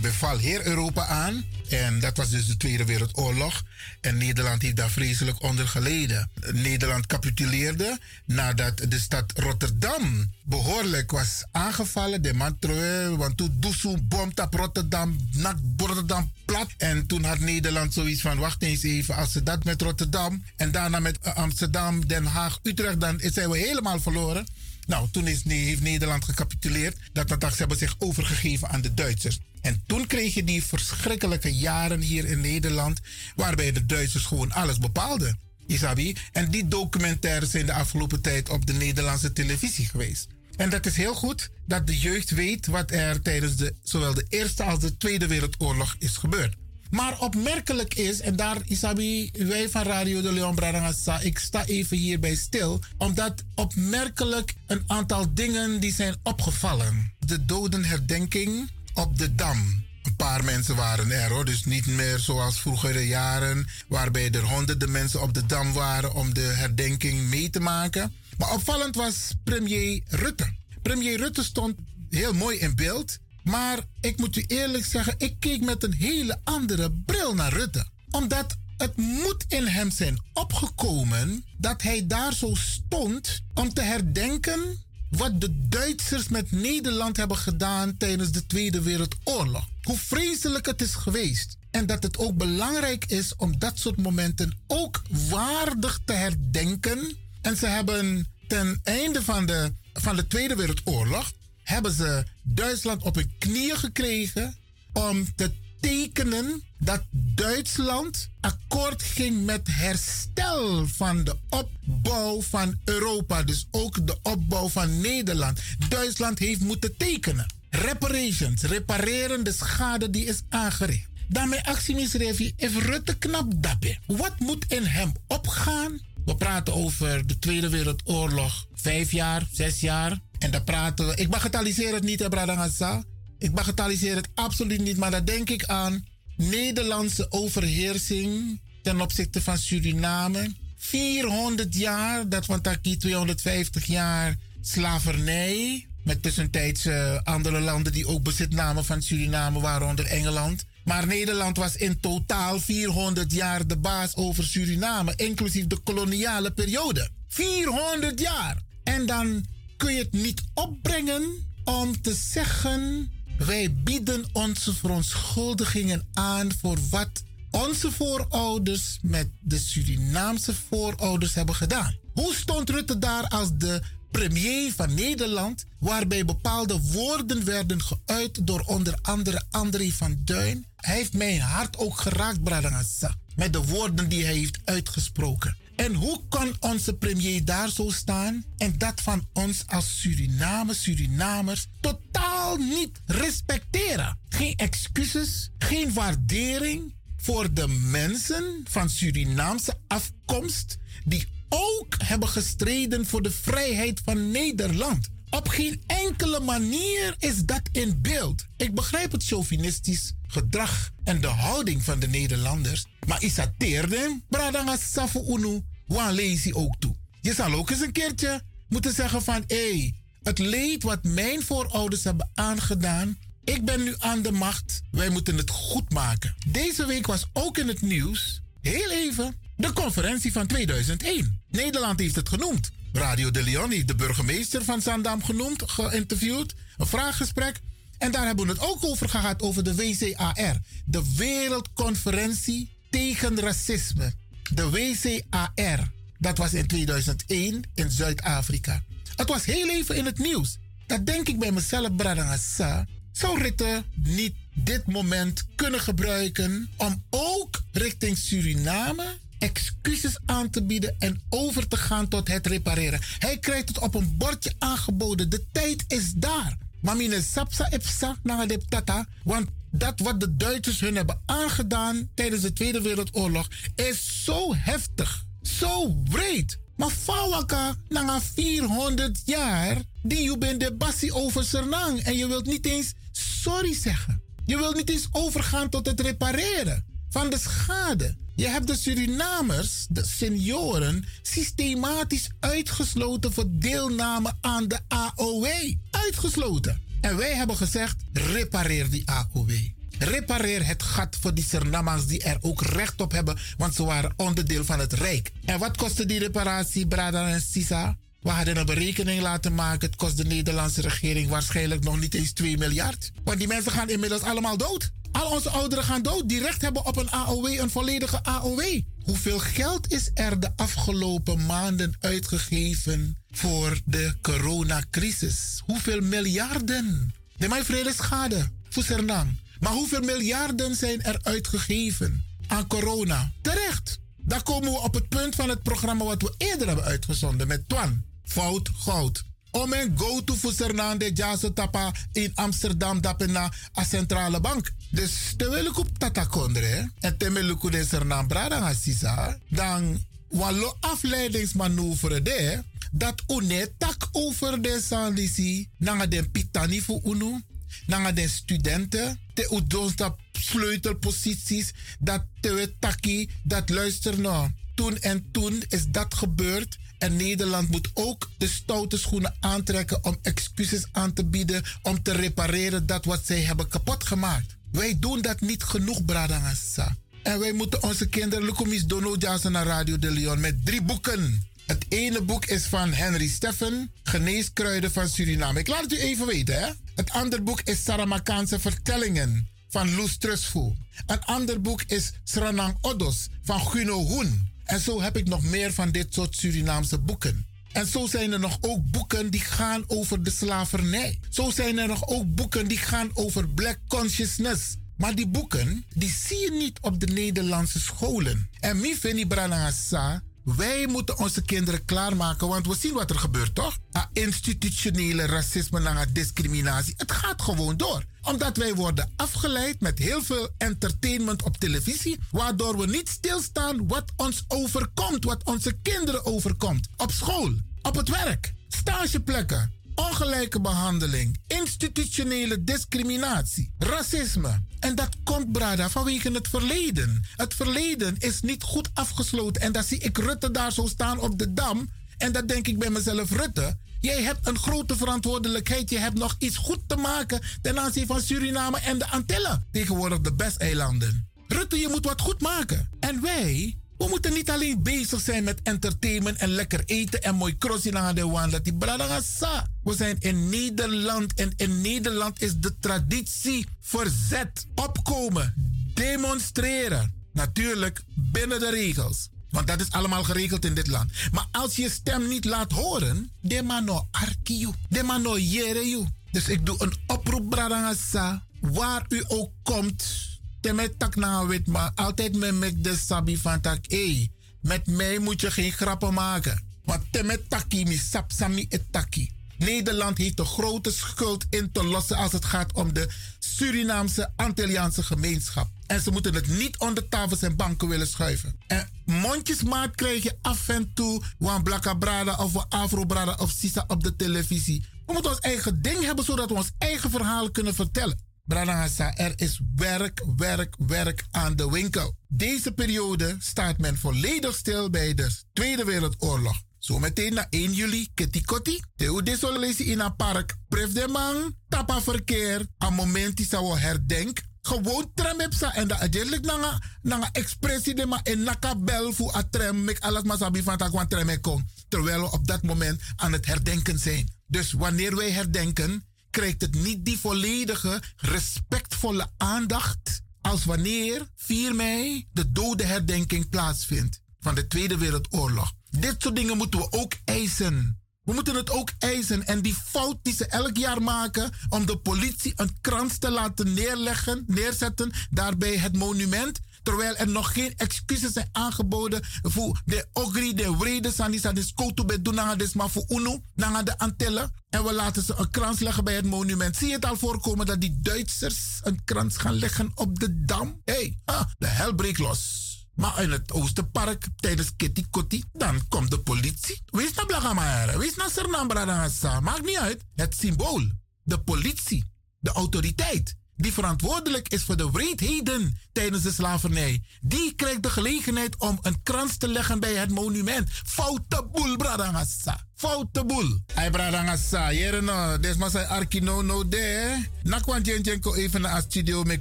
beval 0.01 0.39
heel 0.39 0.65
Europa 0.65 1.07
aan. 1.07 1.45
En 1.69 2.01
dat 2.01 2.17
was 2.17 2.31
dus 2.31 2.47
de 2.47 2.57
Tweede 2.57 2.85
Wereldoorlog. 2.85 3.63
En 4.01 4.17
Nederland 4.17 4.63
heeft 4.63 4.77
daar 4.77 4.91
vreselijk 4.91 5.43
onder 5.43 5.69
geleden. 5.69 6.31
Nederland 6.53 7.07
capituleerde 7.07 7.99
nadat 8.25 8.77
de 8.89 8.99
stad 8.99 9.33
Rotterdam 9.35 10.31
behoorlijk 10.43 11.11
was 11.11 11.45
aangevallen. 11.51 12.23
De 12.23 12.35
mantroe, 12.35 13.15
want 13.17 13.37
toen 13.37 13.57
Doesoe 13.61 13.99
bomt 14.01 14.41
op 14.41 14.55
Rotterdam, 14.55 15.17
nak 15.33 15.57
Rotterdam 15.77 16.33
plat. 16.45 16.69
En 16.77 17.07
toen 17.07 17.25
had 17.25 17.39
Nederland 17.39 17.93
zoiets 17.95 18.21
van, 18.21 18.39
wacht 18.39 18.63
eens 18.63 18.83
even, 18.83 19.17
als 19.17 19.33
ze 19.33 19.43
dat 19.43 19.65
met 19.65 19.83
Rotterdam 19.83 20.45
en 20.57 20.71
daarna 20.71 21.01
met 21.01 21.19
eh, 21.19 21.37
Amsterdam, 21.37 22.07
Den 22.07 22.25
Haag, 22.25 22.59
Utrecht, 22.63 23.01
dan 23.01 23.21
zijn 23.23 23.51
we 23.51 23.59
helemaal 23.59 24.01
verloren. 24.01 24.47
Nou, 24.87 25.09
toen 25.11 25.27
is, 25.27 25.43
heeft 25.45 25.83
Nederland 25.83 26.25
gecapituleerd. 26.25 26.97
Dat 27.13 27.29
ze 27.29 27.57
hebben 27.57 27.79
zich 27.79 27.95
overgegeven 27.99 28.69
aan 28.69 28.81
de 28.81 28.95
Duitsers. 28.95 29.39
En 29.61 29.83
toen 29.87 30.07
kreeg 30.07 30.35
je 30.35 30.45
die 30.45 30.65
verschrikkelijke 30.65 31.55
jaren 31.55 32.01
hier 32.01 32.25
in 32.25 32.41
Nederland, 32.41 33.01
waarbij 33.37 33.73
de 33.73 33.87
Duitsers 33.87 34.25
gewoon 34.25 34.53
alles 34.53 34.79
bepaalden. 34.79 35.39
Isabi. 35.67 36.17
En 36.33 36.51
die 36.51 36.69
documentaires 36.69 37.51
zijn 37.51 37.67
de 37.67 37.73
afgelopen 37.73 38.21
tijd 38.21 38.49
op 38.49 38.67
de 38.67 38.73
Nederlandse 38.73 39.33
televisie 39.33 39.87
geweest. 39.87 40.27
En 40.57 40.71
dat 40.71 40.87
is 40.87 40.97
heel 40.97 41.15
goed 41.15 41.51
dat 41.67 41.87
de 41.87 41.99
jeugd 41.99 42.31
weet 42.31 42.67
wat 42.67 42.91
er 42.91 43.23
tijdens 43.23 43.57
de, 43.57 43.75
zowel 43.83 44.15
de 44.15 44.27
Eerste 44.29 44.63
als 44.63 44.81
de 44.81 44.97
Tweede 44.97 45.27
Wereldoorlog 45.27 45.97
is 45.99 46.17
gebeurd. 46.17 46.55
Maar 46.93 47.21
opmerkelijk 47.21 47.95
is, 47.95 48.21
en 48.21 48.37
daar 48.37 48.57
Isabi, 48.65 49.31
wij 49.33 49.69
van 49.69 49.83
Radio 49.83 50.21
de 50.21 50.33
Leon 50.33 50.55
Bradangasa, 50.55 51.21
ik 51.21 51.39
sta 51.39 51.65
even 51.65 51.97
hierbij 51.97 52.35
stil, 52.35 52.81
omdat 52.97 53.45
opmerkelijk 53.55 54.55
een 54.67 54.83
aantal 54.87 55.35
dingen 55.35 55.81
die 55.81 55.93
zijn 55.95 56.15
opgevallen. 56.23 57.13
De 57.19 57.45
dodenherdenking 57.45 58.71
op 58.95 59.19
de 59.19 59.35
Dam. 59.35 59.85
Een 60.03 60.17
paar 60.17 60.45
mensen 60.45 60.77
waren 60.77 61.11
er 61.11 61.31
hoor, 61.31 61.45
dus 61.45 61.65
niet 61.65 61.87
meer 61.87 62.19
zoals 62.19 62.61
vroegere 62.61 63.07
jaren, 63.07 63.67
waarbij 63.89 64.31
er 64.31 64.49
honderden 64.49 64.91
mensen 64.91 65.23
op 65.23 65.35
de 65.35 65.47
Dam 65.47 65.73
waren 65.73 66.15
om 66.15 66.35
de 66.35 66.41
herdenking 66.41 67.29
mee 67.29 67.51
te 67.51 67.61
maken. 67.61 68.15
Maar 68.39 68.53
opvallend 68.53 68.95
was 68.95 69.33
premier 69.45 70.03
Rutte. 70.09 70.53
Premier 70.83 71.19
Rutte 71.19 71.45
stond 71.45 71.75
heel 72.11 72.33
mooi 72.33 72.59
in 72.59 72.75
beeld. 72.75 73.19
Maar 73.45 73.79
ik 74.01 74.19
moet 74.19 74.37
u 74.37 74.45
eerlijk 74.47 74.85
zeggen, 74.85 75.15
ik 75.19 75.37
keek 75.39 75.61
met 75.61 75.83
een 75.83 75.95
hele 75.95 76.41
andere 76.45 76.93
bril 76.93 77.35
naar 77.35 77.53
Rutte. 77.53 77.87
Omdat 78.11 78.57
het 78.77 78.97
moet 78.97 79.45
in 79.49 79.67
hem 79.67 79.91
zijn 79.91 80.23
opgekomen 80.33 81.45
dat 81.59 81.83
hij 81.83 82.07
daar 82.07 82.35
zo 82.35 82.55
stond 82.55 83.41
om 83.55 83.75
te 83.75 83.83
herdenken 83.83 84.81
wat 85.11 85.41
de 85.41 85.69
Duitsers 85.69 86.29
met 86.29 86.53
Nederland 86.53 87.17
hebben 87.17 87.37
gedaan 87.37 87.97
tijdens 87.97 88.31
de 88.31 88.47
Tweede 88.47 88.83
Wereldoorlog. 88.83 89.69
Hoe 89.83 89.99
vreselijk 89.99 90.67
het 90.67 90.83
is 90.83 90.95
geweest. 90.95 91.57
En 91.71 91.87
dat 91.87 92.03
het 92.03 92.19
ook 92.19 92.37
belangrijk 92.37 93.05
is 93.05 93.37
om 93.37 93.59
dat 93.59 93.79
soort 93.79 93.97
momenten 93.97 94.59
ook 94.67 95.03
waardig 95.29 96.01
te 96.05 96.13
herdenken. 96.13 97.17
En 97.41 97.57
ze 97.57 97.67
hebben 97.67 98.27
ten 98.49 98.81
einde 98.83 99.23
van 99.23 99.47
de, 99.47 99.73
van 99.93 100.17
de 100.17 100.27
Tweede 100.27 100.55
Wereldoorlog 100.55 101.33
hebben 101.73 101.93
ze 101.93 102.25
Duitsland 102.43 103.03
op 103.03 103.15
hun 103.15 103.33
knieën 103.39 103.77
gekregen 103.77 104.55
om 104.93 105.35
te 105.35 105.51
tekenen 105.81 106.63
dat 106.79 107.03
Duitsland 107.11 108.29
akkoord 108.41 109.03
ging 109.03 109.45
met 109.45 109.69
herstel 109.71 110.87
van 110.87 111.25
de 111.25 111.37
opbouw 111.49 112.43
van 112.43 112.81
Europa. 112.85 113.43
Dus 113.43 113.67
ook 113.71 114.07
de 114.07 114.17
opbouw 114.23 114.69
van 114.69 115.01
Nederland. 115.01 115.61
Duitsland 115.89 116.39
heeft 116.39 116.61
moeten 116.61 116.97
tekenen. 116.97 117.47
Reparations, 117.71 118.63
repareren 118.63 119.45
de 119.45 119.53
schade 119.53 120.11
die 120.11 120.25
is 120.25 120.43
aangericht. 120.49 121.09
Daarmee 121.29 121.65
actie 121.65 121.95
misrevi, 121.95 122.53
even 122.57 122.81
Rutte 122.81 123.19
knap 123.19 123.53
dappen. 123.57 123.99
Wat 124.07 124.39
moet 124.39 124.65
in 124.69 124.85
hem 124.85 125.13
opgaan? 125.27 126.01
We 126.25 126.37
praten 126.37 126.75
over 126.75 127.27
de 127.27 127.39
Tweede 127.39 127.69
Wereldoorlog. 127.69 128.67
Vijf 128.75 129.13
jaar, 129.13 129.47
zes 129.53 129.81
jaar. 129.81 130.19
En 130.43 130.51
dan 130.51 130.65
praten 130.65 131.07
we. 131.07 131.15
Ik 131.17 131.29
bagatelliseer 131.31 131.95
het 131.95 132.03
niet, 132.03 132.21
hè, 132.21 132.29
Bradangasa. 132.29 133.05
Ik 133.39 133.53
bagatelliseer 133.53 134.17
het 134.17 134.29
absoluut 134.35 134.81
niet, 134.81 134.97
maar 134.97 135.11
dan 135.11 135.25
denk 135.25 135.51
ik 135.51 135.65
aan 135.65 136.07
Nederlandse 136.37 137.27
overheersing 137.31 138.61
ten 138.83 139.01
opzichte 139.01 139.43
van 139.43 139.59
Suriname. 139.59 140.53
400 140.77 141.75
jaar, 141.75 142.29
dat 142.29 142.45
van 142.45 142.61
Taki 142.61 142.97
250 142.97 143.85
jaar 143.85 144.37
slavernij. 144.61 145.87
Met 146.05 146.23
tussentijdse 146.23 147.21
andere 147.25 147.61
landen 147.61 147.93
die 147.93 148.07
ook 148.07 148.23
bezit 148.23 148.53
namen 148.53 148.85
van 148.85 149.03
Suriname, 149.03 149.61
waaronder 149.61 150.07
Engeland. 150.07 150.65
Maar 150.85 151.07
Nederland 151.07 151.57
was 151.57 151.77
in 151.77 152.01
totaal 152.01 152.61
400 152.61 153.33
jaar 153.33 153.67
de 153.67 153.77
baas 153.77 154.17
over 154.17 154.45
Suriname, 154.45 155.13
inclusief 155.17 155.67
de 155.67 155.79
koloniale 155.79 156.51
periode. 156.51 157.09
400 157.29 158.21
jaar! 158.21 158.57
En 158.85 159.07
dan 159.07 159.45
kun 159.83 159.95
je 159.95 159.99
het 159.99 160.13
niet 160.13 160.43
opbrengen 160.55 161.23
om 161.65 162.01
te 162.01 162.15
zeggen: 162.15 163.11
wij 163.39 163.75
bieden 163.75 164.25
onze 164.33 164.75
verontschuldigingen 164.75 166.09
aan 166.13 166.53
voor 166.61 166.79
wat 166.91 167.23
onze 167.51 167.93
voorouders 167.93 168.99
met 169.01 169.31
de 169.41 169.59
Surinaamse 169.59 170.55
voorouders 170.69 171.35
hebben 171.35 171.55
gedaan. 171.55 171.97
Hoe 172.15 172.35
stond 172.35 172.71
Rutte 172.71 172.99
daar 172.99 173.29
als 173.29 173.49
de 173.55 173.83
premier 174.11 174.73
van 174.73 174.95
Nederland, 174.95 175.65
waarbij 175.79 176.25
bepaalde 176.25 176.81
woorden 176.81 177.45
werden 177.45 177.83
geuit 177.83 178.47
door 178.47 178.61
onder 178.61 178.99
andere 179.03 179.43
André 179.51 179.91
van 179.91 180.17
Duin? 180.25 180.67
Hij 180.77 180.97
heeft 180.97 181.13
mijn 181.13 181.41
hart 181.41 181.77
ook 181.77 182.01
geraakt, 182.01 182.43
Bradangassa, 182.43 183.15
met 183.37 183.53
de 183.53 183.65
woorden 183.65 184.09
die 184.09 184.25
hij 184.25 184.35
heeft 184.35 184.59
uitgesproken. 184.65 185.57
En 185.83 185.95
hoe 185.95 186.21
kan 186.29 186.57
onze 186.61 186.95
premier 186.95 187.45
daar 187.45 187.71
zo 187.71 187.91
staan 187.91 188.45
en 188.57 188.79
dat 188.79 189.01
van 189.01 189.29
ons 189.33 189.67
als 189.67 190.01
Suriname, 190.01 190.75
Surinamers 190.75 191.67
totaal 191.81 192.57
niet 192.57 193.01
respecteren? 193.07 194.19
Geen 194.29 194.57
excuses, 194.57 195.51
geen 195.59 195.93
waardering 195.93 196.95
voor 197.17 197.53
de 197.53 197.69
mensen 197.69 198.65
van 198.65 198.91
Surinaamse 198.91 199.79
afkomst 199.87 200.77
die 201.05 201.29
ook 201.49 201.95
hebben 202.05 202.29
gestreden 202.29 203.07
voor 203.07 203.23
de 203.23 203.31
vrijheid 203.31 204.01
van 204.05 204.31
Nederland. 204.31 205.09
Op 205.31 205.49
geen 205.49 205.83
enkele 205.87 206.41
manier 206.41 207.15
is 207.19 207.45
dat 207.45 207.63
in 207.73 207.99
beeld. 208.03 208.47
Ik 208.57 208.75
begrijp 208.75 209.13
het 209.13 209.25
chauvinistisch 209.25 210.15
gedrag 210.27 210.91
en 211.05 211.21
de 211.21 211.27
houding 211.27 211.85
van 211.85 211.99
de 211.99 212.09
Nederlanders. 212.09 212.85
Maar 213.07 213.23
is 213.23 213.35
dat 213.35 213.53
teerde, 213.59 214.21
bradanga 214.29 214.77
safu 214.77 215.21
unu, 215.29 215.63
wan 215.93 216.15
lazy 216.15 216.53
ook 216.53 216.75
toe. 216.79 216.95
Je 217.21 217.35
zal 217.35 217.53
ook 217.53 217.71
eens 217.71 217.81
een 217.81 217.93
keertje 217.93 218.43
moeten 218.69 218.95
zeggen 218.95 219.23
van... 219.23 219.45
hé, 219.47 219.71
hey, 219.71 219.95
het 220.23 220.39
leed 220.39 220.83
wat 220.83 221.03
mijn 221.03 221.43
voorouders 221.43 222.05
hebben 222.05 222.31
aangedaan... 222.35 223.19
ik 223.45 223.65
ben 223.65 223.83
nu 223.83 223.95
aan 223.99 224.23
de 224.23 224.33
macht, 224.33 224.83
wij 224.91 225.09
moeten 225.09 225.37
het 225.37 225.51
goed 225.51 225.93
maken. 225.93 226.35
Deze 226.47 226.87
week 226.87 227.07
was 227.07 227.27
ook 227.33 227.59
in 227.59 227.69
het 227.69 227.81
nieuws, 227.81 228.41
heel 228.61 228.91
even, 228.91 229.37
de 229.57 229.73
conferentie 229.73 230.33
van 230.33 230.47
2001. 230.47 231.41
Nederland 231.49 232.01
heeft 232.01 232.17
het 232.17 232.29
genoemd. 232.29 232.71
Radio 232.93 233.31
de 233.31 233.43
Leon 233.43 233.71
heeft 233.71 233.89
de 233.89 233.95
burgemeester 233.95 234.65
van 234.65 234.83
Zandam 234.83 235.25
genoemd, 235.25 235.63
geïnterviewd, 235.67 236.55
een 236.77 236.87
vraaggesprek. 236.87 237.61
En 237.99 238.13
daar 238.13 238.27
hebben 238.27 238.47
we 238.47 238.53
het 238.53 238.61
ook 238.61 238.85
over 238.85 239.09
gehad, 239.09 239.43
over 239.43 239.65
de 239.65 239.75
WCAR. 239.75 240.57
De 240.85 241.03
Wereldconferentie 241.17 242.77
tegen 242.91 243.41
Racisme. 243.41 244.13
De 244.55 244.71
WCAR. 244.71 245.91
Dat 246.19 246.39
was 246.39 246.55
in 246.55 246.67
2001 246.67 247.63
in 247.75 247.91
Zuid-Afrika. 247.91 248.83
Het 249.17 249.29
was 249.29 249.45
heel 249.45 249.71
even 249.71 249.97
in 249.97 250.05
het 250.05 250.19
nieuws. 250.19 250.59
Dat 250.87 251.07
denk 251.07 251.29
ik 251.29 251.39
bij 251.39 251.53
mezelf, 251.53 251.97
Bradangasa. 251.97 252.87
Zou 253.13 253.43
Ritte 253.43 253.85
niet 253.95 254.35
dit 254.55 254.87
moment 254.87 255.45
kunnen 255.55 255.81
gebruiken 255.81 256.69
om 256.77 257.05
ook 257.11 257.63
richting 257.73 258.19
Suriname 258.19 259.19
excuses 259.39 260.19
aan 260.27 260.51
te 260.51 260.63
bieden 260.63 260.95
en 260.99 261.21
over 261.29 261.69
te 261.69 261.77
gaan 261.77 262.09
tot 262.09 262.29
het 262.29 262.47
repareren. 262.47 263.01
Hij 263.19 263.39
krijgt 263.39 263.69
het 263.69 263.79
op 263.79 263.95
een 263.95 264.17
bordje 264.17 264.53
aangeboden. 264.59 265.31
De 265.31 265.45
tijd 265.53 265.85
is 265.89 266.13
daar. 266.13 266.57
Maar 266.81 266.97
mine 266.97 267.23
sapsa 267.23 267.71
epsa 267.71 268.17
naar 268.23 268.47
de 268.47 268.61
tata. 268.69 269.07
Want 269.25 269.49
dat 269.73 270.01
wat 270.01 270.21
de 270.21 270.37
Duitsers 270.37 270.81
hun 270.81 270.97
hebben 270.97 271.23
aangedaan 271.27 272.09
tijdens 272.15 272.43
de 272.43 272.53
Tweede 272.53 272.83
Wereldoorlog 272.83 273.49
is 273.75 274.25
zo 274.25 274.55
heftig. 274.55 275.25
Zo 275.43 276.03
wreed. 276.05 276.59
Maar 276.77 276.91
fawaka 276.91 277.75
na 277.89 278.21
400 278.21 279.23
jaar 279.25 279.83
die 280.03 280.23
je 280.23 280.39
bent 280.39 280.61
de 280.61 280.75
bassi 280.75 281.13
over 281.13 281.45
Sernang. 281.45 282.01
En 282.01 282.17
je 282.17 282.27
wilt 282.27 282.47
niet 282.47 282.67
eens 282.67 282.93
sorry 283.13 283.75
zeggen. 283.75 284.23
Je 284.45 284.57
wilt 284.57 284.77
niet 284.77 284.91
eens 284.91 285.09
overgaan 285.13 285.69
tot 285.69 285.87
het 285.87 286.01
repareren 286.01 286.85
van 287.09 287.31
de 287.31 287.39
schade. 287.39 288.17
Je 288.35 288.47
hebt 288.49 288.67
de 288.67 288.77
Surinamers, 288.77 289.87
de 289.89 290.05
senioren, 290.05 291.05
systematisch 291.23 292.31
uitgesloten 292.41 293.33
voor 293.33 293.47
deelname 293.49 294.33
aan 294.41 294.69
de 294.69 294.79
AOW. 294.89 295.47
Uitgesloten. 295.91 296.92
En 297.03 297.17
wij 297.17 297.35
hebben 297.35 297.57
gezegd, 297.57 297.97
repareer 298.13 298.91
die 298.91 299.03
AOW. 299.11 299.51
Repareer 299.99 300.67
het 300.67 300.83
gat 300.83 301.17
voor 301.21 301.35
die 301.35 301.45
Surinamers 301.45 302.07
die 302.07 302.23
er 302.23 302.37
ook 302.41 302.63
recht 302.63 303.01
op 303.01 303.13
hebben, 303.13 303.39
want 303.57 303.75
ze 303.75 303.85
waren 303.85 304.13
onderdeel 304.17 304.65
van 304.65 304.79
het 304.79 304.93
Rijk. 304.93 305.33
En 305.45 305.59
wat 305.59 305.77
kostte 305.77 306.07
die 306.07 306.19
reparatie, 306.19 306.87
Brada 306.87 307.29
en 307.29 307.41
Sisa? 307.41 307.97
We 308.21 308.31
hadden 308.31 308.57
een 308.57 308.67
berekening 308.67 309.21
laten 309.21 309.55
maken. 309.55 309.89
Het 309.89 309.97
kost 309.97 310.17
de 310.17 310.25
Nederlandse 310.25 310.81
regering 310.81 311.29
waarschijnlijk 311.29 311.85
nog 311.85 312.01
niet 312.01 312.15
eens 312.15 312.33
2 312.33 312.59
miljard. 312.59 313.13
Want 313.25 313.39
die 313.39 313.49
mensen 313.49 313.73
gaan 313.73 313.91
inmiddels 313.91 314.23
allemaal 314.23 314.57
dood. 314.57 314.93
Al 315.13 315.31
onze 315.31 315.51
ouderen 315.51 315.85
gaan 315.85 316.03
dood 316.03 316.29
die 316.29 316.41
recht 316.41 316.63
hebben 316.63 316.87
op 316.87 316.97
een 316.97 317.11
AOW, 317.11 317.47
een 317.47 317.71
volledige 317.71 318.23
AOW. 318.23 318.81
Hoeveel 319.03 319.39
geld 319.39 319.93
is 319.93 320.11
er 320.15 320.41
de 320.41 320.51
afgelopen 320.57 321.47
maanden 321.47 321.95
uitgegeven 322.01 323.19
voor 323.31 323.81
de 323.85 324.15
coronacrisis? 324.23 325.63
Hoeveel 325.65 326.01
miljarden? 326.01 327.15
De 327.37 327.49
mij 327.49 327.65
vrede 327.65 327.93
schade 327.93 328.51
voor 328.69 328.83
Sernang. 328.83 329.39
Maar 329.61 329.73
hoeveel 329.73 330.01
miljarden 330.01 330.75
zijn 330.75 331.03
er 331.03 331.19
uitgegeven 331.23 332.25
aan 332.47 332.67
corona? 332.67 333.33
Terecht. 333.41 333.99
Daar 334.17 334.43
komen 334.43 334.73
we 334.73 334.79
op 334.79 334.95
het 334.95 335.09
punt 335.09 335.35
van 335.35 335.49
het 335.49 335.63
programma 335.63 336.05
wat 336.05 336.23
we 336.23 336.35
eerder 336.37 336.67
hebben 336.67 336.85
uitgezonden 336.85 337.47
met 337.47 337.69
Twan. 337.69 338.03
Fout 338.25 338.71
goud. 338.75 339.25
Om 339.53 339.73
een 339.73 339.93
go-to 339.97 340.35
voor 340.35 340.53
Sernande 340.53 341.13
Jaso 341.13 341.53
Tapa 341.53 341.93
in 342.13 342.33
Amsterdam 342.35 343.01
dapena 343.01 343.53
a 343.79 343.85
centrale 343.85 344.41
bank. 344.41 344.73
Dus 344.91 345.35
terwijl 345.37 345.65
ik 345.65 345.79
op 345.79 345.99
tata 345.99 346.25
kondre 346.25 346.91
en 347.01 347.17
terwijl 347.17 347.49
ik 347.49 347.71
de 347.71 347.85
Sernam 347.85 348.29
brada 348.29 348.75
sisa, 348.75 349.39
dan 349.49 350.05
wallo 350.29 350.77
afleidingsmanoeuvre 350.81 352.23
de 352.23 352.63
dat 352.93 353.23
une 353.27 353.73
tak 353.79 354.09
over 354.13 354.63
de 354.63 354.81
sandisi 354.83 355.69
nanga 355.77 356.07
den 356.07 356.31
pitani 356.31 356.81
voor 356.81 357.01
unu 357.05 357.43
nanga 357.87 358.13
den 358.13 358.29
studenten 358.29 359.21
te 359.35 359.49
udons 359.53 359.97
dat 359.97 360.17
sleutelposities 360.33 361.73
dat 361.99 362.25
te 362.41 362.75
taki 362.79 363.31
dat 363.43 363.69
luister 363.69 364.21
nou. 364.21 364.51
Toen 364.75 364.99
en 364.99 365.29
toen 365.31 365.63
is 365.69 365.87
dat 365.87 366.15
gebeurd 366.15 366.79
en 367.03 367.17
Nederland 367.17 367.71
moet 367.71 367.91
ook 367.95 368.31
de 368.39 368.49
stoute 368.49 368.99
schoenen 368.99 369.35
aantrekken 369.41 370.05
om 370.05 370.19
excuses 370.23 370.85
aan 370.93 371.13
te 371.13 371.25
bieden, 371.25 371.63
om 371.83 372.03
te 372.03 372.13
repareren 372.13 372.87
dat 372.87 373.05
wat 373.05 373.27
zij 373.27 373.41
hebben 373.41 373.69
kapot 373.69 374.05
gemaakt. 374.05 374.57
Wij 374.71 374.99
doen 374.99 375.23
dat 375.23 375.41
niet 375.41 375.63
genoeg, 375.63 376.05
Bradangasa. 376.05 376.97
En 377.23 377.39
wij 377.39 377.53
moeten 377.53 377.83
onze 377.83 378.09
kinderen 378.09 378.45
Lukumis 378.45 378.85
Dono 378.85 379.17
naar 379.43 379.67
Radio 379.67 379.99
de 379.99 380.11
Leon 380.11 380.41
met 380.41 380.65
drie 380.65 380.83
boeken. 380.83 381.49
Het 381.67 381.85
ene 381.89 382.23
boek 382.23 382.45
is 382.45 382.65
van 382.65 382.93
Henry 382.93 383.29
Steffen, 383.29 383.93
Geneeskruiden 384.03 384.93
van 384.93 385.09
Suriname. 385.09 385.59
Ik 385.59 385.69
laat 385.69 385.83
het 385.83 385.93
u 385.93 385.99
even 385.99 386.27
weten, 386.27 386.61
hè. 386.61 386.71
Het 386.95 387.11
andere 387.11 387.43
boek 387.43 387.61
is 387.61 387.83
Saramakaanse 387.85 388.59
Vertellingen 388.59 389.49
van 389.69 389.95
Loes 389.95 390.17
Trustful. 390.17 390.77
Een 391.07 391.25
ander 391.25 391.61
boek 391.61 391.83
is 391.87 392.13
Sranang 392.25 392.77
Odos 392.81 393.29
van 393.43 393.61
Guno 393.61 393.99
Hoen. 393.99 394.51
En 394.65 394.81
zo 394.81 395.03
heb 395.03 395.17
ik 395.17 395.29
nog 395.29 395.43
meer 395.43 395.73
van 395.73 395.91
dit 395.91 396.15
soort 396.15 396.37
Surinaamse 396.37 396.99
boeken. 396.99 397.47
En 397.73 397.87
zo 397.87 398.07
zijn 398.07 398.33
er 398.33 398.41
nog 398.41 398.59
ook 398.61 398.91
boeken 398.91 399.31
die 399.31 399.41
gaan 399.41 399.85
over 399.87 400.23
de 400.23 400.31
slavernij. 400.31 401.19
Zo 401.31 401.51
zijn 401.51 401.79
er 401.79 401.89
nog 401.89 402.09
ook 402.09 402.35
boeken 402.35 402.69
die 402.69 402.79
gaan 402.79 403.11
over 403.15 403.49
black 403.49 403.79
consciousness. 403.89 404.77
Maar 404.97 405.15
die 405.15 405.29
boeken, 405.29 405.85
die 405.95 406.15
zie 406.27 406.39
je 406.39 406.51
niet 406.51 406.79
op 406.81 407.01
de 407.01 407.07
Nederlandse 407.07 407.81
scholen. 407.81 408.49
En 408.61 408.81
mi 408.81 408.95
veni 408.95 409.27
branagasa, 409.27 410.23
wij 410.45 410.87
moeten 410.87 411.19
onze 411.19 411.43
kinderen 411.43 411.85
klaarmaken, 411.85 412.49
want 412.49 412.67
we 412.67 412.77
zien 412.77 412.93
wat 412.93 413.11
er 413.11 413.19
gebeurt, 413.19 413.55
toch? 413.55 413.79
A 413.97 414.11
institutionele 414.13 415.27
racisme 415.27 415.81
en 415.81 416.09
discriminatie. 416.13 416.95
Het 416.97 417.13
gaat 417.13 417.43
gewoon 417.43 417.77
door. 417.77 418.05
Omdat 418.23 418.57
wij 418.57 418.75
worden 418.75 419.13
afgeleid 419.17 419.81
met 419.81 419.99
heel 419.99 420.23
veel 420.23 420.49
entertainment 420.59 421.43
op 421.43 421.57
televisie, 421.57 422.19
waardoor 422.31 422.79
we 422.79 422.87
niet 422.87 423.09
stilstaan 423.09 423.89
wat 423.89 424.13
ons 424.17 424.45
overkomt, 424.49 425.25
wat 425.25 425.45
onze 425.45 425.73
kinderen 425.83 426.25
overkomt. 426.25 426.89
Op 426.97 427.11
school, 427.11 427.53
op 427.83 427.95
het 427.95 428.09
werk, 428.09 428.53
stageplekken, 428.69 429.73
ongelijke 429.95 430.61
behandeling, 430.61 431.41
institutionele 431.47 432.65
discriminatie, 432.65 433.75
racisme. 433.79 434.63
En 434.79 434.95
dat 434.95 435.17
komt, 435.25 435.53
Brada, 435.53 435.91
vanwege 435.91 436.33
het 436.33 436.49
verleden. 436.49 437.25
Het 437.37 437.55
verleden 437.55 438.17
is 438.19 438.41
niet 438.41 438.63
goed 438.63 438.91
afgesloten. 438.95 439.63
En 439.63 439.73
dan 439.73 439.85
zie 439.85 439.99
ik 439.99 440.19
Rutte 440.19 440.51
daar 440.51 440.73
zo 440.73 440.87
staan 440.87 441.19
op 441.19 441.39
de 441.39 441.53
dam. 441.53 441.91
En 442.19 442.33
dan 442.33 442.47
denk 442.47 442.69
ik 442.69 442.79
bij 442.79 442.91
mezelf, 442.91 443.31
Rutte, 443.31 443.79
jij 444.01 444.23
hebt 444.23 444.47
een 444.47 444.59
grote 444.59 444.97
verantwoordelijkheid. 444.97 445.91
Je 445.91 445.99
hebt 445.99 446.19
nog 446.19 446.37
iets 446.39 446.57
goed 446.57 446.81
te 446.87 446.97
maken 446.97 447.41
ten 447.63 447.81
aanzien 447.81 448.07
van 448.07 448.21
Suriname 448.21 448.79
en 448.79 448.99
de 448.99 449.11
Antillen. 449.11 449.67
Tegenwoordig 449.71 450.21
de 450.21 450.35
best-eilanden. 450.35 451.29
Rutte, 451.49 451.79
je 451.79 451.89
moet 451.89 452.05
wat 452.05 452.21
goed 452.21 452.41
maken. 452.41 452.89
En 453.01 453.21
wij, 453.21 453.77
we 454.03 454.09
moeten 454.09 454.33
niet 454.33 454.51
alleen 454.51 454.83
bezig 454.83 455.21
zijn 455.21 455.45
met 455.45 455.61
entertainment 455.63 456.39
en 456.39 456.49
lekker 456.49 456.83
eten 456.85 457.23
en 457.23 457.35
mooi 457.35 457.59
crossing 457.59 457.95
aan 457.95 458.15
de 458.15 458.27
wand. 458.27 458.53
Dat 458.53 458.65
die 458.65 458.75
bradangasa. 458.75 459.67
We 459.83 459.95
zijn 459.95 460.17
in 460.19 460.49
Nederland 460.49 461.35
en 461.35 461.53
in 461.57 461.81
Nederland 461.81 462.43
is 462.43 462.57
de 462.57 462.79
traditie 462.79 463.67
verzet. 463.81 464.67
Opkomen, 464.75 465.55
demonstreren. 465.95 467.15
Natuurlijk 467.33 468.03
binnen 468.15 468.61
de 468.61 468.71
regels. 468.71 469.29
Want 469.51 469.67
dat 469.67 469.81
is 469.81 469.91
allemaal 469.91 470.25
geregeld 470.25 470.65
in 470.65 470.75
dit 470.75 470.87
land. 470.87 471.11
Maar 471.33 471.47
als 471.51 471.77
je 471.77 471.91
stem 471.91 472.29
niet 472.29 472.45
laat 472.45 472.73
horen, 472.73 473.31
de 473.41 473.63
mano 473.63 474.09
arkiu, 474.11 474.71
de 474.89 475.03
mano 475.03 475.39
jere 475.39 476.07
Dus 476.31 476.49
ik 476.49 476.67
doe 476.67 476.77
een 476.79 476.95
oproep, 477.07 477.51
bradangasa. 477.51 478.47
Waar 478.61 479.05
u 479.09 479.25
ook 479.27 479.53
komt, 479.63 480.32
Temet 480.63 480.99
tak 480.99 481.17
na 481.17 481.47
wit, 481.47 481.67
maar 481.67 481.91
altijd 481.95 482.37
met 482.37 482.55
mek 482.55 482.85
de 482.85 482.97
sabi 482.97 483.37
van 483.37 483.61
tak. 483.61 483.79
Hey, 483.89 484.31
met 484.61 484.87
mij 484.87 485.19
moet 485.19 485.41
je 485.41 485.51
geen 485.51 485.73
grappen 485.73 486.15
maken. 486.15 486.63
Want 486.85 487.03
temet 487.11 487.51
taki 487.51 487.85
mi 487.85 487.97
sap 487.97 488.33
sami 488.33 488.67
etaki. 488.69 489.31
Nederland 489.59 490.19
heeft 490.19 490.39
een 490.39 490.47
grote 490.47 490.93
schuld 490.93 491.45
in 491.51 491.73
te 491.73 491.85
lossen 491.85 492.17
als 492.17 492.33
het 492.33 492.45
gaat 492.45 492.73
om 492.73 492.93
de 492.93 493.09
Surinaamse 493.39 494.33
Antilliaanse 494.37 495.03
gemeenschap. 495.03 495.69
En 495.87 496.01
ze 496.01 496.11
moeten 496.11 496.35
het 496.35 496.49
niet 496.49 496.79
onder 496.79 497.09
tafels 497.09 497.43
en 497.43 497.57
banken 497.57 497.89
willen 497.89 498.07
schuiven. 498.07 498.57
En 498.67 498.89
mondjesmaat 499.05 499.95
krijg 499.95 500.23
je 500.23 500.37
af 500.43 500.69
en 500.69 500.91
toe 500.95 501.23
Blakka 501.63 501.95
Brada 501.95 502.35
of 502.35 502.67
Afro 502.69 503.05
Brada 503.05 503.37
of 503.41 503.51
Sisa 503.51 503.85
op 503.87 504.03
de 504.03 504.17
televisie. 504.17 504.85
We 505.07 505.13
moeten 505.13 505.31
ons 505.31 505.41
eigen 505.41 505.83
ding 505.83 506.05
hebben 506.05 506.25
zodat 506.25 506.49
we 506.49 506.55
ons 506.55 506.71
eigen 506.79 507.11
verhaal 507.11 507.51
kunnen 507.51 507.75
vertellen. 507.75 508.19
Branagasa, 508.45 509.17
er 509.17 509.33
is 509.37 509.61
werk, 509.77 510.25
werk, 510.37 510.75
werk 510.79 511.25
aan 511.31 511.57
de 511.57 511.71
winkel. 511.71 512.17
Deze 512.29 512.73
periode 512.73 513.37
staat 513.39 513.79
men 513.79 513.99
volledig 513.99 514.57
stil 514.57 514.91
bij 514.91 515.15
de 515.15 515.31
Tweede 515.53 515.85
Wereldoorlog. 515.85 516.63
Zometeen 516.79 517.35
na 517.35 517.47
1 517.51 517.73
juli, 517.73 518.09
Ketikoti, 518.15 518.83
Teo 518.97 519.23
Desolesi 519.23 519.85
in 519.91 520.01
een 520.01 520.17
park. 520.17 520.55
Pref 520.69 520.93
de 520.93 521.09
man, 521.09 521.55
tapa 521.69 522.03
verkeer, 522.03 522.67
een 522.79 522.95
moment 522.95 523.37
die 523.37 523.47
zou 523.47 523.79
herdenk. 523.79 524.41
Gewoon 524.63 525.11
tramepsa 525.15 525.75
en 525.75 525.89
dat 525.89 525.99
eigenlijk 525.99 526.45
nanga, 526.45 526.83
nanga 527.03 527.29
expressie 527.33 527.95
de 527.95 528.07
ma 528.07 528.21
en 528.23 528.43
naka 528.43 528.77
bel 528.77 529.13
voor 529.13 529.37
a 529.37 529.43
tram, 529.51 529.85
mek 529.85 529.99
alles 529.99 530.23
maar 530.23 530.37
sabi 530.37 530.63
van 530.63 530.77
tak 530.77 531.09
tram. 531.09 531.65
Terwijl 531.89 532.21
we 532.21 532.33
op 532.33 532.47
dat 532.47 532.63
moment 532.63 533.01
aan 533.17 533.33
het 533.33 533.47
herdenken 533.47 533.99
zijn. 533.99 534.29
Dus 534.47 534.73
wanneer 534.73 535.17
wij 535.17 535.31
herdenken, 535.31 536.05
krijgt 536.33 536.61
het 536.61 536.75
niet 536.75 537.05
die 537.05 537.19
volledige, 537.19 538.03
respectvolle 538.17 539.27
aandacht 539.37 540.23
als 540.41 540.65
wanneer 540.65 541.27
4 541.37 541.75
mei 541.75 542.29
de 542.33 542.53
dodenherdenking 542.53 543.49
plaatsvindt 543.49 544.21
van 544.41 544.55
de 544.55 544.67
Tweede 544.67 544.99
Wereldoorlog. 544.99 545.73
Dit 545.91 546.15
soort 546.19 546.37
dingen 546.37 546.57
moeten 546.57 546.81
we 546.81 546.93
ook 546.93 547.13
eisen. 547.25 548.01
We 548.23 548.33
moeten 548.33 548.55
het 548.55 548.71
ook 548.71 548.91
eisen. 548.99 549.47
En 549.47 549.63
die 549.63 549.75
fout 549.75 550.19
die 550.23 550.35
ze 550.35 550.47
elk 550.47 550.77
jaar 550.77 551.03
maken 551.03 551.51
om 551.69 551.87
de 551.87 551.97
politie 551.97 552.53
een 552.57 552.77
krans 552.81 553.19
te 553.19 553.31
laten 553.31 553.73
neerleggen, 553.73 554.45
neerzetten, 554.47 555.13
daarbij 555.31 555.77
het 555.77 555.97
monument, 555.97 556.61
Terwijl 556.83 557.17
er 557.17 557.29
nog 557.29 557.53
geen 557.53 557.73
excuses 557.77 558.33
zijn 558.33 558.49
aangeboden 558.53 559.21
voor 559.43 559.81
de 559.85 560.07
ogri, 560.13 560.55
de 560.55 560.77
vrede, 560.79 561.13
sanisa, 561.13 561.53
de 561.53 561.63
skoto 561.63 562.05
bedunanga, 562.05 562.57
maar 562.75 562.91
voor 562.91 563.05
UNO, 563.09 563.43
naar 563.55 563.85
de 563.85 563.99
Antillen. 563.99 564.53
En 564.73 564.85
we 564.85 564.93
laten 564.93 565.23
ze 565.23 565.35
een 565.37 565.51
krans 565.51 565.79
leggen 565.79 566.05
bij 566.05 566.15
het 566.15 566.25
monument. 566.25 566.77
Zie 566.77 566.89
je 566.89 566.95
het 566.95 567.05
al 567.05 567.17
voorkomen 567.17 567.67
dat 567.67 567.81
die 567.81 567.99
Duitsers 568.01 568.81
een 568.83 569.05
krans 569.05 569.37
gaan 569.37 569.55
leggen 569.55 569.91
op 569.95 570.19
de 570.19 570.45
dam? 570.45 570.81
Hé, 570.85 570.93
hey, 570.93 571.19
ah, 571.25 571.45
de 571.59 571.67
hel 571.67 571.95
breekt 571.95 572.19
los. 572.19 572.61
Maar 572.95 573.23
in 573.23 573.31
het 573.31 573.53
Oosterpark 573.53 574.27
tijdens 574.37 574.77
Kitty 574.77 575.05
Kotti, 575.11 575.45
dan 575.53 575.89
komt 575.89 576.11
de 576.11 576.21
politie. 576.21 576.83
Wees 576.87 577.15
naar 577.15 577.27
Blagamare, 577.27 577.99
wees 577.99 578.15
naar 578.15 578.31
Sernambra, 578.31 579.09
maakt 579.41 579.65
niet 579.65 579.77
uit. 579.77 580.05
Het 580.15 580.37
symbool, 580.39 580.91
de 581.23 581.41
politie, 581.41 582.05
de 582.39 582.51
autoriteit 582.51 583.37
die 583.57 583.73
verantwoordelijk 583.73 584.49
is 584.49 584.63
voor 584.63 584.77
de 584.77 584.91
wreedheden 584.91 585.79
tijdens 585.93 586.23
de 586.23 586.33
slavernij, 586.33 587.03
die 587.21 587.55
krijgt 587.55 587.83
de 587.83 587.91
gelegenheid 587.91 588.57
om 588.57 588.79
een 588.83 589.03
krans 589.03 589.37
te 589.37 589.49
leggen 589.49 589.81
bij 589.81 589.95
het 589.95 590.11
monument. 590.11 590.69
Foute 590.85 591.47
boel, 591.53 591.77
bradangassa. 591.77 592.67
Foute 592.75 593.25
boel. 593.25 593.59
Ay, 593.75 593.91
bradangassa, 593.91 594.73
jere 594.73 595.01
no, 595.01 595.39
desma 595.39 595.69
say 595.69 595.85
arkino 595.85 596.43
no 596.43 596.69
de. 596.69 597.17
Nakwan 597.43 597.83
jen 597.83 598.21
ko 598.21 598.35
even 598.35 598.61
naar 598.61 598.83
studio 598.83 599.23
met 599.23 599.41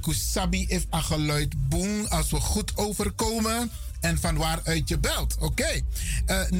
kusabi 0.00 0.66
if 0.68 0.86
a 0.94 1.00
geluid 1.00 1.54
als 2.08 2.30
we 2.30 2.40
goed 2.40 2.72
overkomen 2.76 3.70
en 4.02 4.18
van 4.18 4.36
waaruit 4.36 4.88
je 4.88 4.98
belt. 4.98 5.36
Oké. 5.40 5.44
Okay. 5.44 5.84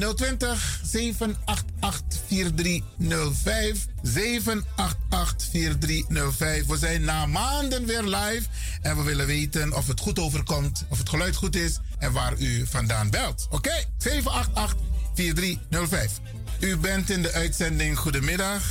Uh, 0.01 0.09
020 0.13 0.79
788 0.83 2.19
4305. 2.27 3.87
788 4.01 5.49
4305. 5.51 6.65
We 6.65 6.77
zijn 6.77 7.03
na 7.03 7.25
maanden 7.25 7.85
weer 7.85 8.03
live. 8.03 8.43
En 8.81 8.97
we 8.97 9.03
willen 9.03 9.25
weten 9.25 9.73
of 9.73 9.87
het 9.87 9.99
goed 9.99 10.19
overkomt. 10.19 10.85
Of 10.89 10.97
het 10.97 11.09
geluid 11.09 11.35
goed 11.35 11.55
is. 11.55 11.79
En 11.97 12.11
waar 12.11 12.37
u 12.37 12.65
vandaan 12.67 13.09
belt. 13.09 13.45
Oké. 13.45 13.55
Okay. 13.55 13.85
788 13.97 14.77
4305. 15.13 16.11
U 16.59 16.77
bent 16.77 17.09
in 17.09 17.21
de 17.21 17.31
uitzending. 17.31 17.97
Goedemiddag. 17.99 18.63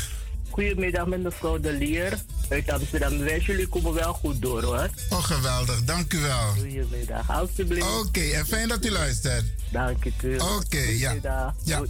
Goedemiddag 0.52 1.06
met 1.06 1.22
mevrouw 1.22 1.60
De 1.60 1.72
Lier 1.72 2.18
uit 2.48 2.70
Amsterdam. 2.70 3.18
Wens 3.18 3.46
jullie 3.46 3.68
komen 3.68 3.94
wel 3.94 4.12
goed 4.12 4.42
door 4.42 4.62
hoor. 4.62 4.88
Oh, 5.10 5.24
geweldig. 5.24 5.84
Dank 5.84 6.12
u 6.12 6.18
wel. 6.18 6.48
Goedemiddag, 6.58 7.30
alstublieft. 7.30 7.86
Oké, 7.86 8.06
okay, 8.06 8.32
en 8.32 8.46
fijn 8.46 8.68
dat 8.68 8.84
u 8.84 8.90
luistert. 8.90 9.44
Dank 9.70 10.04
u. 10.22 10.34
Oké, 10.34 10.44
okay, 10.44 10.98
ja. 10.98 11.54
ja. 11.64 11.82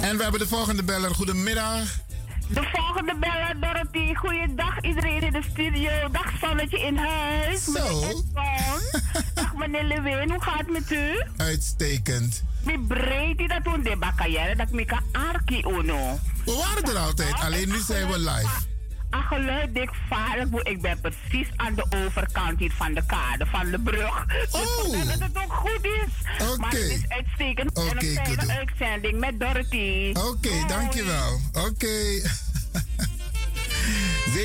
En 0.00 0.16
we 0.16 0.22
hebben 0.22 0.40
de 0.40 0.48
volgende 0.48 0.82
beller. 0.82 1.14
Goedemiddag. 1.14 2.02
De 2.48 2.68
volgende 2.72 3.14
beller, 3.20 3.56
Dorothy. 3.60 4.14
Goeiedag 4.14 4.80
iedereen 4.80 5.22
in 5.22 5.32
de 5.32 5.42
studio. 5.52 5.90
Dag 6.12 6.32
Zonnetje 6.40 6.80
in 6.80 6.96
huis. 6.96 7.64
Zo. 7.64 8.22
Dag 9.34 9.54
meneer 9.54 9.84
Lewin, 9.84 10.30
hoe 10.30 10.42
gaat 10.42 10.58
het 10.58 10.70
met 10.70 10.90
u? 10.90 11.22
Uitstekend. 11.36 12.42
Mi 12.64 12.78
breed 12.78 13.48
dat 13.48 13.64
toen 13.64 13.82
de 13.82 13.96
dat 14.56 14.68
ik 14.72 15.00
arki 15.12 15.64
uno. 15.66 16.18
We 16.44 16.52
waren 16.52 16.94
er 16.94 16.96
altijd, 16.96 17.34
alleen 17.34 17.68
nu 17.68 17.78
zijn 17.78 18.08
we 18.08 18.18
live. 18.18 18.73
Geluid 19.22 19.74
dik 19.74 19.90
vaardig, 20.08 20.62
ik 20.62 20.80
ben 20.80 21.00
precies 21.00 21.48
aan 21.56 21.74
de 21.74 21.86
overkant 22.04 22.58
hier 22.58 22.72
van 22.76 22.94
de 22.94 23.02
kade, 23.06 23.46
van 23.46 23.70
de 23.70 23.78
brug. 23.78 24.26
Oh. 24.50 24.90
Dus 24.90 25.06
dat 25.06 25.18
het 25.18 25.44
ook 25.44 25.52
goed 25.52 25.84
is. 25.84 26.40
Oké. 26.40 26.42
Okay. 26.42 26.56
Maar 26.56 26.70
het 26.70 26.80
is 26.80 27.08
uitstekend. 27.08 27.78
Okay, 27.78 27.88
en 27.88 27.96
een 27.96 28.14
fijne 28.14 28.52
uitzending 28.52 29.18
met 29.18 29.40
Dorothy. 29.40 30.10
Oké, 30.10 30.26
okay, 30.26 30.66
dankjewel. 30.66 31.40
Oké. 31.52 31.86
Okay. 31.94 32.22
788-4305 34.34 34.38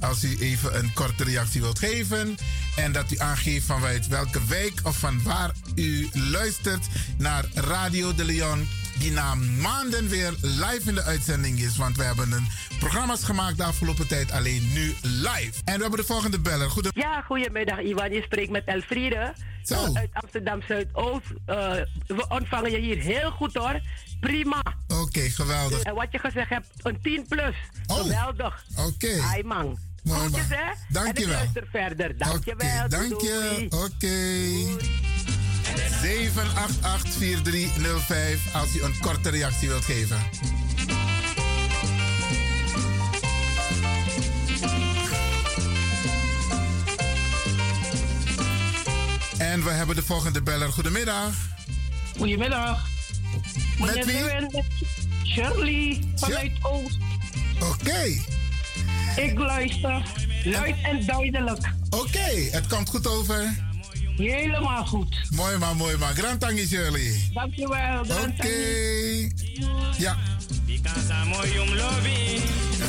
als 0.00 0.24
u 0.24 0.36
even 0.40 0.78
een 0.78 0.92
korte 0.92 1.24
reactie 1.24 1.60
wilt 1.60 1.78
geven. 1.78 2.36
En 2.76 2.92
dat 2.92 3.12
u 3.12 3.18
aangeeft 3.18 3.66
van 3.66 3.80
welke 4.08 4.46
wijk 4.46 4.80
of 4.82 4.98
van 4.98 5.22
waar 5.22 5.50
u 5.74 6.08
luistert 6.12 6.86
naar 7.18 7.44
Radio 7.54 8.14
de 8.14 8.24
Leon. 8.24 8.68
Die 8.98 9.12
na 9.12 9.34
maanden 9.34 10.08
weer 10.08 10.34
live 10.40 10.88
in 10.88 10.94
de 10.94 11.02
uitzending 11.02 11.58
is. 11.58 11.76
Want 11.76 11.96
we 11.96 12.02
hebben 12.02 12.32
een 12.32 12.48
programma's 12.78 13.24
gemaakt 13.24 13.56
de 13.56 13.64
afgelopen 13.64 14.08
tijd 14.08 14.32
alleen 14.32 14.72
nu 14.72 14.94
live. 15.02 15.52
En 15.64 15.74
we 15.74 15.80
hebben 15.80 15.98
de 15.98 16.04
volgende 16.04 16.40
beller. 16.40 16.70
Goede... 16.70 16.90
Ja, 16.94 17.20
goedemiddag 17.20 17.78
Iwan. 17.78 18.12
Je 18.12 18.22
spreekt 18.22 18.50
met 18.50 18.64
Elfriede. 18.64 19.34
Zo. 19.62 19.86
Uh, 19.86 19.94
uit 19.94 20.10
Amsterdam 20.12 20.62
Zuidoost. 20.68 21.26
Uh, 21.30 21.72
we 22.06 22.26
ontvangen 22.28 22.70
je 22.70 22.78
hier 22.78 22.98
heel 22.98 23.30
goed 23.30 23.54
hoor. 23.54 23.80
Prima. 24.20 24.62
Oké, 24.88 25.00
okay, 25.00 25.28
geweldig. 25.28 25.82
En 25.82 25.94
wat 25.94 26.08
je 26.10 26.18
gezegd 26.18 26.48
hebt, 26.48 26.68
een 26.82 27.00
10 27.02 27.26
plus. 27.28 27.54
Oh. 27.86 27.96
Geweldig. 27.96 28.64
Oké. 28.76 28.88
Okay. 28.88 29.18
Ai 29.18 29.42
man. 29.42 29.78
Man. 30.02 30.30
Dank 30.88 31.18
je 31.18 31.26
wel. 31.26 31.36
luister 31.36 31.66
verder. 31.70 32.18
Dank 32.18 32.44
je 32.44 32.54
wel. 32.56 32.68
Okay, 32.68 32.88
dank 32.88 33.20
je. 33.20 33.66
Oké. 33.70 35.15
Okay. 35.76 36.28
788-4305 36.28 36.32
als 38.52 38.76
u 38.76 38.82
een 38.82 38.98
korte 39.00 39.28
reactie 39.28 39.68
wilt 39.68 39.84
geven. 39.84 40.18
En 49.38 49.64
we 49.64 49.70
hebben 49.70 49.96
de 49.96 50.02
volgende 50.02 50.42
beller. 50.42 50.72
Goedemiddag. 50.72 51.34
Goedemiddag. 52.16 52.86
Met 53.78 54.04
wie? 54.04 54.62
Shirley 55.24 56.02
vanuit 56.14 56.52
Oost. 56.62 56.98
Oké. 57.60 57.66
Okay. 57.66 58.20
Ik 59.16 59.38
luister 59.38 60.02
luid 60.44 60.76
en 60.82 61.06
duidelijk. 61.06 61.72
Oké, 61.90 61.96
okay. 61.96 62.48
het 62.50 62.66
komt 62.66 62.88
goed 62.88 63.06
over. 63.06 63.54
Helemaal 64.16 64.84
goed. 64.86 65.16
Mooi 65.30 65.58
man, 65.58 65.76
mooi 65.76 65.96
man. 65.96 66.14
Grand 66.14 66.40
tangi 66.40 66.66
Shirley. 66.66 67.30
Dankjewel. 67.34 68.00
Oké. 68.00 68.12
Okay. 68.12 69.32
Ja. 69.98 70.16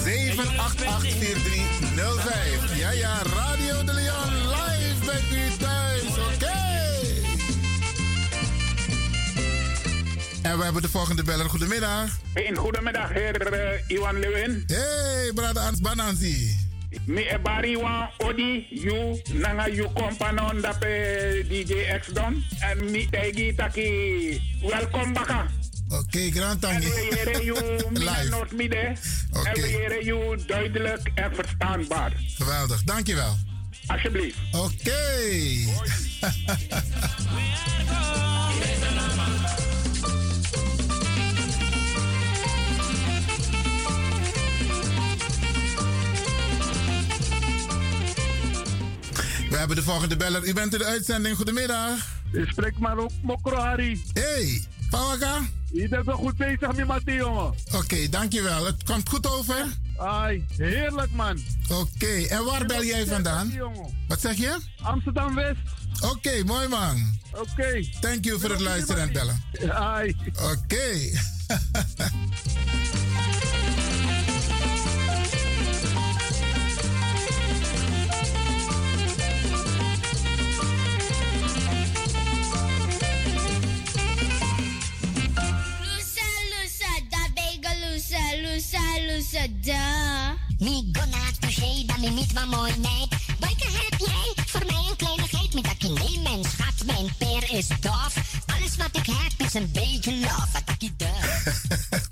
7884305. 0.03 2.77
Ja, 2.77 2.91
ja, 2.91 3.21
Radio 3.23 3.83
de 3.83 3.93
Leon 3.93 4.33
live 4.33 5.05
bij 5.05 5.21
u 5.31 5.51
thuis. 5.59 6.01
Oké. 6.01 6.21
Okay. 6.33 7.21
En 10.41 10.57
we 10.57 10.63
hebben 10.63 10.81
de 10.81 10.89
volgende 10.89 11.23
beller. 11.23 11.49
Goedemiddag. 11.49 12.09
Een 12.33 12.55
goedemiddag, 12.55 13.09
heer 13.09 13.53
uh, 13.53 13.59
Iwan 13.97 14.19
Lewin. 14.19 14.63
Hey, 14.67 15.31
brother 15.33 15.61
Ans 15.61 15.81
Banansi. 15.81 16.66
Mi 17.07 17.21
e 17.21 17.37
bari 17.39 17.75
wan 17.75 18.09
odi 18.17 18.67
you 18.69 19.15
nanga 19.33 19.69
you 19.69 19.87
kompanon 19.95 20.61
dape 20.61 21.45
DJ 21.47 21.87
X 21.99 22.07
Don. 22.07 22.43
En 22.59 22.91
mi 22.91 23.07
tegi 23.09 23.55
taki 23.55 24.41
welkom 24.61 25.13
baka. 25.13 25.47
Oké, 25.87 25.95
okay, 25.95 26.31
grand 26.31 26.61
tangi. 26.61 26.91
Heren 26.91 27.43
you 27.43 27.57
noord 28.29 28.51
midden. 28.51 28.97
Okay. 29.31 29.53
En 29.53 29.61
we 29.61 30.43
duidelijk 30.47 31.11
en 31.15 31.35
verstaanbaar. 31.35 32.11
Geweldig, 32.37 32.83
dankjewel. 32.83 33.35
Alsjeblieft. 33.85 34.37
Oké. 34.51 34.63
Okay. 34.63 35.65
We 49.57 49.63
hebben 49.63 49.83
de 49.83 49.89
volgende 49.91 50.17
beller. 50.17 50.47
U 50.47 50.53
bent 50.53 50.73
in 50.73 50.79
de 50.79 50.85
uitzending. 50.85 51.35
Goedemiddag. 51.35 51.97
Ik 52.31 52.49
spreek 52.49 52.79
maar 52.79 52.97
op 52.97 53.11
Mokro 53.21 53.55
Harry. 53.55 54.01
Hey, 54.13 54.63
Pawaka? 54.89 55.41
Je 55.71 55.87
bent 55.87 56.05
wel 56.05 56.15
goed 56.15 56.37
bezig 56.37 56.75
met 56.75 56.87
Mattie, 56.87 57.13
jongen. 57.13 57.43
Oké, 57.43 57.77
okay, 57.77 58.09
dankjewel. 58.09 58.65
Het 58.65 58.83
komt 58.83 59.09
goed 59.09 59.27
over? 59.31 59.65
Ai, 59.97 60.45
heerlijk 60.57 61.11
man. 61.11 61.39
Oké, 61.69 61.73
okay. 61.73 62.25
en 62.25 62.45
waar 62.45 62.65
bel 62.65 62.83
jij 62.83 63.05
vandaan? 63.05 63.53
Wat 64.07 64.21
zeg 64.21 64.37
je? 64.37 64.57
Amsterdam 64.81 65.35
West. 65.35 65.59
Oké, 66.01 66.13
okay, 66.13 66.41
mooi 66.41 66.67
man. 66.67 67.19
Oké. 67.31 67.83
Thank 67.99 68.25
you 68.25 68.39
voor 68.39 68.49
het 68.49 68.61
luisteren 68.61 69.01
en 69.01 69.13
bellen. 69.13 69.43
Ai. 69.69 70.15
Oké. 70.41 70.85
lusa, 89.17 89.47
da. 89.61 90.35
Mi 90.59 90.89
gonna 90.91 91.17
touché, 91.39 91.85
dan 91.85 92.13
niet 92.13 92.33
maar 92.33 92.47
mooi. 92.47 92.73
Welke 93.39 93.67
heb 93.67 93.99
jij 93.99 94.45
voor 94.45 94.65
mij 94.65 94.85
een 94.89 94.95
kleinigheid? 94.95 95.53
Met 95.53 95.63
dat 95.63 95.91
nee, 95.91 96.19
mijn 96.19 96.43
schat, 96.43 96.85
mijn 96.85 97.15
peer 97.17 97.57
is 97.57 97.67
dof. 97.67 98.13
Alles 98.45 98.75
wat 98.77 98.89
ik 98.91 99.05
heb 99.05 99.47
is 99.47 99.53
een 99.53 99.71
beetje 99.71 100.19
love. 100.19 100.47
Wat 100.53 100.75
ik 100.79 100.91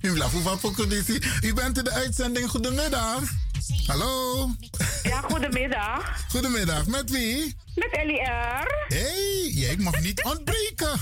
U 0.02 0.14
blijft 0.14 0.34
van 0.60 0.76
conditie. 0.76 1.22
U 1.42 1.54
bent 1.54 1.78
in 1.78 1.84
de 1.84 1.92
uitzending. 1.92 2.50
Goedemiddag. 2.50 3.22
Hallo. 3.68 4.50
Ja, 5.04 5.22
goedemiddag. 5.22 6.26
Goedemiddag. 6.30 6.88
Met 6.88 7.10
wie? 7.10 7.56
Met 7.76 7.92
Ellie 7.92 8.22
R. 8.22 8.86
Hé, 8.88 8.98
hey, 8.98 9.52
jij 9.54 9.76
mag 9.78 10.02
niet 10.02 10.24
ontbreken. 10.24 10.94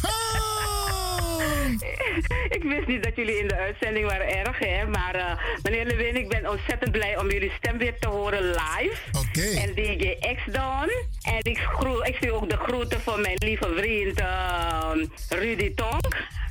ik 2.58 2.64
wist 2.64 2.88
niet 2.88 3.04
dat 3.04 3.16
jullie 3.16 3.40
in 3.40 3.48
de 3.48 3.56
uitzending 3.56 4.06
waren 4.06 4.28
erg, 4.28 4.60
hè. 4.60 4.88
Maar 4.88 5.16
uh, 5.16 5.38
meneer 5.64 5.86
Lewin, 5.86 6.16
ik 6.16 6.30
ben 6.30 6.50
ontzettend 6.50 6.92
blij 6.92 7.18
om 7.20 7.32
jullie 7.32 7.52
stem 7.58 7.78
weer 7.78 8.00
te 8.00 8.08
horen 8.08 8.44
live. 8.44 8.98
Oké. 9.12 9.28
Okay. 9.28 9.54
En 9.54 9.74
DJ 9.76 10.16
X 10.36 10.54
dan. 10.54 10.90
En 11.22 11.44
ik, 11.44 11.58
groet, 11.58 12.08
ik 12.08 12.18
zie 12.22 12.32
ook 12.32 12.50
de 12.50 12.58
groeten 12.58 13.02
van 13.02 13.22
mijn 13.22 13.36
lieve 13.38 13.74
vriend 13.78 14.20
uh, 14.20 14.92
Rudy 15.30 15.74
Tonk. 15.74 16.06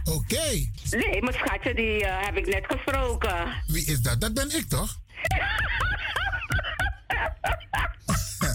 Oké. 0.04 0.16
Okay. 0.16 0.70
Nee, 0.90 1.22
mijn 1.22 1.34
schatje, 1.34 1.74
die 1.74 2.02
uh, 2.02 2.24
heb 2.24 2.36
ik 2.36 2.46
net 2.46 2.64
gesproken. 2.68 3.62
Wie 3.66 3.84
is 3.84 4.00
dat? 4.00 4.20
Dat 4.20 4.34
ben 4.34 4.56
ik 4.56 4.68
toch? 4.68 5.00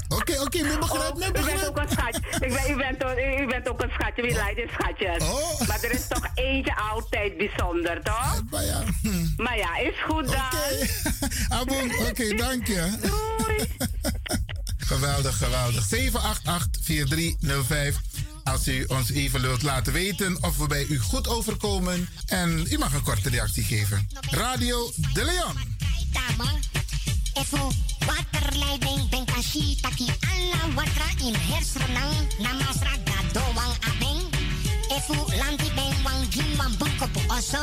Oké, 0.09 0.41
oké, 0.41 0.61
men 0.63 0.79
begrijpt, 0.79 1.17
men 1.17 1.29
U 1.29 1.31
bent 1.45 1.67
ook 1.67 1.77
een 1.77 1.89
schatje. 1.89 2.21
Ik 2.39 2.53
ben, 2.53 2.71
u, 2.71 2.75
bent, 2.77 3.03
ook- 3.03 3.17
u 3.41 3.47
bent 3.47 3.69
ook 3.69 3.81
een 3.81 3.89
schatje. 3.93 4.21
Wie 4.21 4.33
leidt 4.33 4.59
in 4.59 4.69
schatjes? 4.79 5.23
Oh. 5.23 5.67
Maar 5.67 5.83
er 5.83 5.91
is 5.91 6.07
toch 6.07 6.27
eentje 6.35 6.75
altijd 6.75 7.37
bijzonder, 7.37 8.03
toch? 8.03 8.41
Maar 8.51 8.63
ja. 8.65 8.83
Maar 9.37 9.57
ja, 9.57 9.77
is 9.77 9.93
goed 10.09 10.25
dan. 10.25 10.43
Abon, 11.59 11.91
oké, 12.09 12.35
dank 12.35 12.67
je. 12.67 12.97
Doei. 13.01 13.67
Geweldig, 14.77 15.37
geweldig. 15.37 15.87
788-4305. 15.95 15.99
Als 18.43 18.67
u 18.67 18.83
ons 18.87 19.11
even 19.11 19.41
wilt 19.41 19.61
laten 19.63 19.93
weten 19.93 20.37
of 20.43 20.57
we 20.57 20.67
bij 20.67 20.85
u 20.89 20.99
goed 20.99 21.27
overkomen. 21.27 22.09
En 22.25 22.65
u 22.69 22.77
mag 22.77 22.93
een 22.93 23.03
korte 23.03 23.29
reactie 23.29 23.63
geven. 23.63 24.07
Radio 24.29 24.91
De 25.13 25.23
Leon. 25.23 25.76
Dama, 26.17 26.49
efu 27.37 27.61
waterleiding 28.09 29.05
ben 29.13 29.25
kashi 29.29 29.77
taki 29.81 30.09
alla 30.33 30.61
watra 30.73 31.09
in 31.21 31.35
hersrenang 31.35 32.15
namasra 32.41 32.93
gadowang 33.05 33.73
abeng. 33.89 34.21
Efu 34.97 35.15
lanti 35.37 35.69
ben 35.77 35.93
wang 36.01 36.25
gin 36.33 36.49
wang 36.57 36.73
bunko 36.81 37.05
pu 37.13 37.21
oso. 37.29 37.61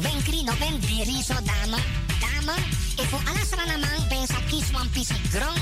Wenkri 0.00 0.44
no 0.44 0.52
ben 0.60 0.80
diri 0.80 1.20
so 1.22 1.34
dama. 1.44 1.78
Dama, 2.20 2.56
efu 2.96 3.16
alasra 3.28 3.64
namang 3.68 4.00
ben 4.08 4.24
sakis 4.26 4.72
wang 4.72 4.88
pisi 4.94 5.18
grong. 5.32 5.60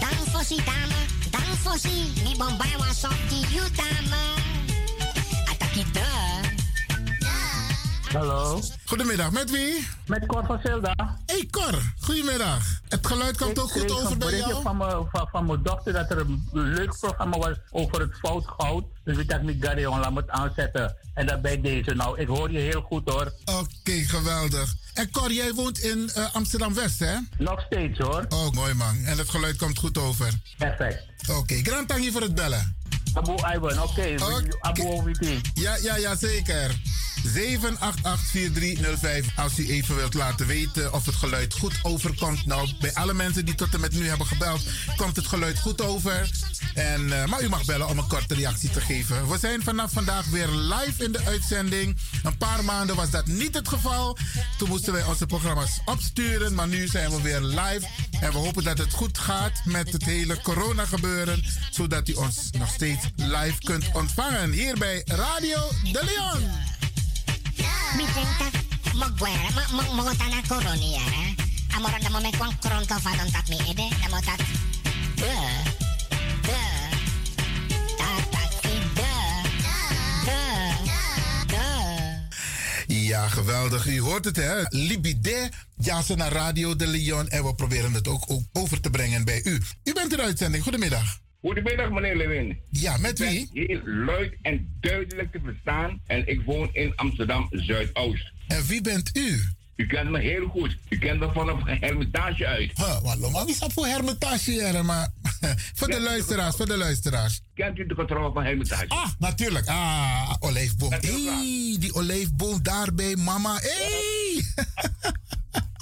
Dan 0.00 0.16
fosi 0.32 0.56
dama, 0.64 1.00
dan 1.28 1.50
fosi 1.60 2.08
ni 2.24 2.32
bombay 2.40 2.72
wa 2.80 2.90
softi 2.92 3.44
you 3.52 3.64
dama. 3.76 4.22
Ataki 5.50 5.84
de. 5.92 6.45
Hallo. 8.16 8.60
Goedemiddag, 8.84 9.30
met 9.30 9.50
wie? 9.50 9.86
Met 10.06 10.26
Cor 10.26 10.44
van 10.46 10.60
Zelda. 10.62 10.94
Hey 11.26 11.48
Cor, 11.50 11.82
goedemiddag. 12.00 12.80
Het 12.88 13.06
geluid 13.06 13.36
komt 13.36 13.58
ook 13.58 13.70
goed 13.70 13.90
over 13.90 14.18
bij 14.18 14.36
jou? 14.36 14.62
van, 14.62 14.76
mijn- 14.76 15.06
van, 15.12 15.28
van 15.30 15.46
mijn 15.46 15.62
dochter 15.62 15.92
dat 15.92 16.10
er 16.10 16.18
een 16.18 16.48
leuk 16.52 16.96
programma 17.00 17.38
was 17.38 17.56
over 17.70 18.00
het 18.00 18.14
foutgoud. 18.18 18.84
Dus 19.04 19.16
ik 19.18 19.28
dacht 19.28 19.42
niet, 19.42 19.64
Garion, 19.64 19.98
laat 20.00 20.12
me 20.12 20.20
het 20.20 20.30
aanzetten. 20.30 20.96
En 21.14 21.26
dat 21.26 21.42
bij 21.42 21.60
deze 21.60 21.94
nou. 21.94 22.20
Ik 22.20 22.26
hoor 22.26 22.50
je 22.52 22.58
heel 22.58 22.80
goed 22.82 23.08
hoor. 23.10 23.32
Oké, 23.44 23.92
geweldig. 23.92 24.74
En 24.94 25.10
Cor, 25.10 25.32
jij 25.32 25.52
woont 25.52 25.78
in 25.78 26.10
eh, 26.14 26.34
Amsterdam-West, 26.34 26.98
hè? 26.98 27.14
Nog 27.38 27.60
steeds 27.66 27.98
hoor. 27.98 28.26
Oh, 28.28 28.50
mooi 28.50 28.74
man. 28.74 28.96
En 29.04 29.18
het 29.18 29.28
geluid 29.30 29.56
komt 29.56 29.78
goed 29.78 29.98
over. 29.98 30.32
Perfect. 30.58 31.02
Oké, 31.30 31.54
grand 31.62 31.88
dank 31.88 32.02
je 32.02 32.12
voor 32.12 32.20
het 32.22 32.34
bellen. 32.34 32.76
Abu 33.14 33.32
Ivan, 33.32 33.82
oké. 33.82 34.14
Abu 34.60 34.82
OVT. 34.82 35.26
Ja, 35.54 35.76
ja, 35.76 35.96
ja, 35.96 36.16
zeker. 36.16 36.80
788-4305. 37.24 37.28
Als 39.36 39.58
u 39.58 39.68
even 39.68 39.96
wilt 39.96 40.14
laten 40.14 40.46
weten 40.46 40.92
of 40.92 41.06
het 41.06 41.14
geluid 41.14 41.54
goed 41.54 41.74
overkomt. 41.82 42.46
Nou, 42.46 42.68
bij 42.80 42.94
alle 42.94 43.14
mensen 43.14 43.44
die 43.44 43.54
tot 43.54 43.74
en 43.74 43.80
met 43.80 43.92
nu 43.92 44.08
hebben 44.08 44.26
gebeld, 44.26 44.62
komt 44.96 45.16
het 45.16 45.26
geluid 45.26 45.58
goed 45.58 45.80
over. 45.80 46.30
En, 46.74 47.12
eh, 47.12 47.28
maar 47.28 47.42
u 47.42 47.48
mag 47.48 47.64
bellen 47.64 47.88
om 47.88 47.98
een 47.98 48.06
korte 48.06 48.34
reactie 48.34 48.70
te 48.70 48.80
geven. 48.80 49.28
We 49.28 49.38
zijn 49.38 49.62
vanaf 49.62 49.92
vandaag 49.92 50.26
weer 50.26 50.48
live 50.48 51.04
in 51.04 51.12
de 51.12 51.24
uitzending. 51.26 51.96
Een 52.22 52.36
paar 52.36 52.64
maanden 52.64 52.96
was 52.96 53.10
dat 53.10 53.26
niet 53.26 53.54
het 53.54 53.68
geval. 53.68 54.16
Toen 54.58 54.68
moesten 54.68 54.92
wij 54.92 55.04
onze 55.04 55.26
programma's 55.26 55.80
opsturen. 55.84 56.54
Maar 56.54 56.68
nu 56.68 56.86
zijn 56.86 57.10
we 57.10 57.22
weer 57.22 57.40
live. 57.40 57.86
En 58.20 58.32
we 58.32 58.38
hopen 58.38 58.64
dat 58.64 58.78
het 58.78 58.92
goed 58.92 59.18
gaat 59.18 59.60
met 59.64 59.92
het 59.92 60.04
hele 60.04 60.40
corona 60.40 60.84
gebeuren. 60.84 61.44
Zodat 61.70 62.08
u 62.08 62.12
ons 62.12 62.50
nog 62.58 62.68
steeds 62.68 63.04
live 63.16 63.58
kunt 63.58 63.84
ontvangen. 63.92 64.52
Hier 64.52 64.78
bij 64.78 65.02
Radio 65.04 65.68
De 65.92 66.04
Leon. 66.04 66.75
Mi 67.96 68.02
ede. 68.02 68.50
De. 75.14 75.54
De. 82.86 82.94
Ja, 82.94 83.28
geweldig. 83.28 83.86
U 83.86 84.00
hoort 84.00 84.24
het, 84.24 84.36
hè? 84.36 84.62
Libide. 84.68 85.50
Ja, 85.76 86.02
ze 86.02 86.14
naar 86.14 86.32
Radio 86.32 86.76
De 86.76 86.86
Leon. 86.86 87.28
En 87.28 87.44
we 87.44 87.54
proberen 87.54 87.92
het 87.92 88.08
ook, 88.08 88.24
ook 88.26 88.42
over 88.52 88.80
te 88.80 88.90
brengen 88.90 89.24
bij 89.24 89.40
u. 89.44 89.62
U 89.84 89.92
bent 89.92 90.12
in 90.12 90.16
de 90.16 90.22
uitzending. 90.22 90.62
Goedemiddag. 90.62 91.18
Goedemiddag, 91.46 91.90
meneer 91.90 92.16
Lewin. 92.16 92.58
Ja, 92.70 92.96
met 92.96 93.18
wie? 93.18 93.50
Heel 93.52 93.80
luid 93.84 94.36
en 94.42 94.76
duidelijk 94.80 95.32
te 95.32 95.40
verstaan. 95.44 96.00
En 96.06 96.28
ik 96.28 96.42
woon 96.44 96.68
in 96.72 96.92
Amsterdam 96.96 97.48
Zuidoost. 97.50 98.32
En 98.46 98.66
wie 98.66 98.80
bent 98.80 99.10
u? 99.16 99.42
U 99.76 99.86
kent 99.86 100.10
me 100.10 100.20
heel 100.20 100.46
goed. 100.46 100.76
U 100.88 100.98
kent 100.98 101.20
me 101.20 101.30
vanaf 101.32 101.58
Hermitage 101.64 102.46
uit. 102.46 102.70
Huh, 102.74 103.00
wat 103.02 103.44
wie 103.44 103.54
staat 103.54 103.72
voor 103.72 103.86
Hermitage? 103.86 104.80
Maar 104.84 105.08
voor 105.78 105.88
de 105.88 106.00
luisteraars, 106.00 106.56
voor 106.56 106.66
de 106.66 106.76
luisteraars. 106.76 107.40
Kent 107.54 107.78
u 107.78 107.86
de 107.86 107.94
controle 107.94 108.32
van 108.32 108.44
Hermitage? 108.44 108.88
Ah, 108.88 109.08
natuurlijk. 109.18 109.66
Ah, 109.66 110.34
olijfboom. 110.38 110.90
Hey, 110.92 111.76
die 111.78 111.94
olijfboom 111.94 112.62
daarbij, 112.62 113.16
mama. 113.16 113.58
Hey! 113.60 114.44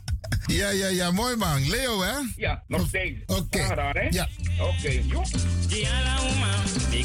ja, 0.46 0.70
ja, 0.70 0.88
ja, 0.88 1.10
mooi 1.10 1.36
man. 1.36 1.68
Leo, 1.68 2.02
hè? 2.02 2.12
Ja, 2.36 2.62
nog 2.68 2.86
steeds. 2.88 3.20
Oké. 3.26 3.74
Ja. 4.10 4.28
Oké, 4.60 4.90
joh. 4.90 5.24
Diala 5.68 6.20
uma, 6.20 6.54
e 6.90 7.04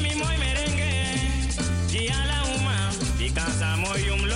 me 0.00 0.14
merengue. 0.38 1.16
Diala 1.86 2.42
uma, 2.56 2.90
e 3.16 3.28
yum 4.04 4.26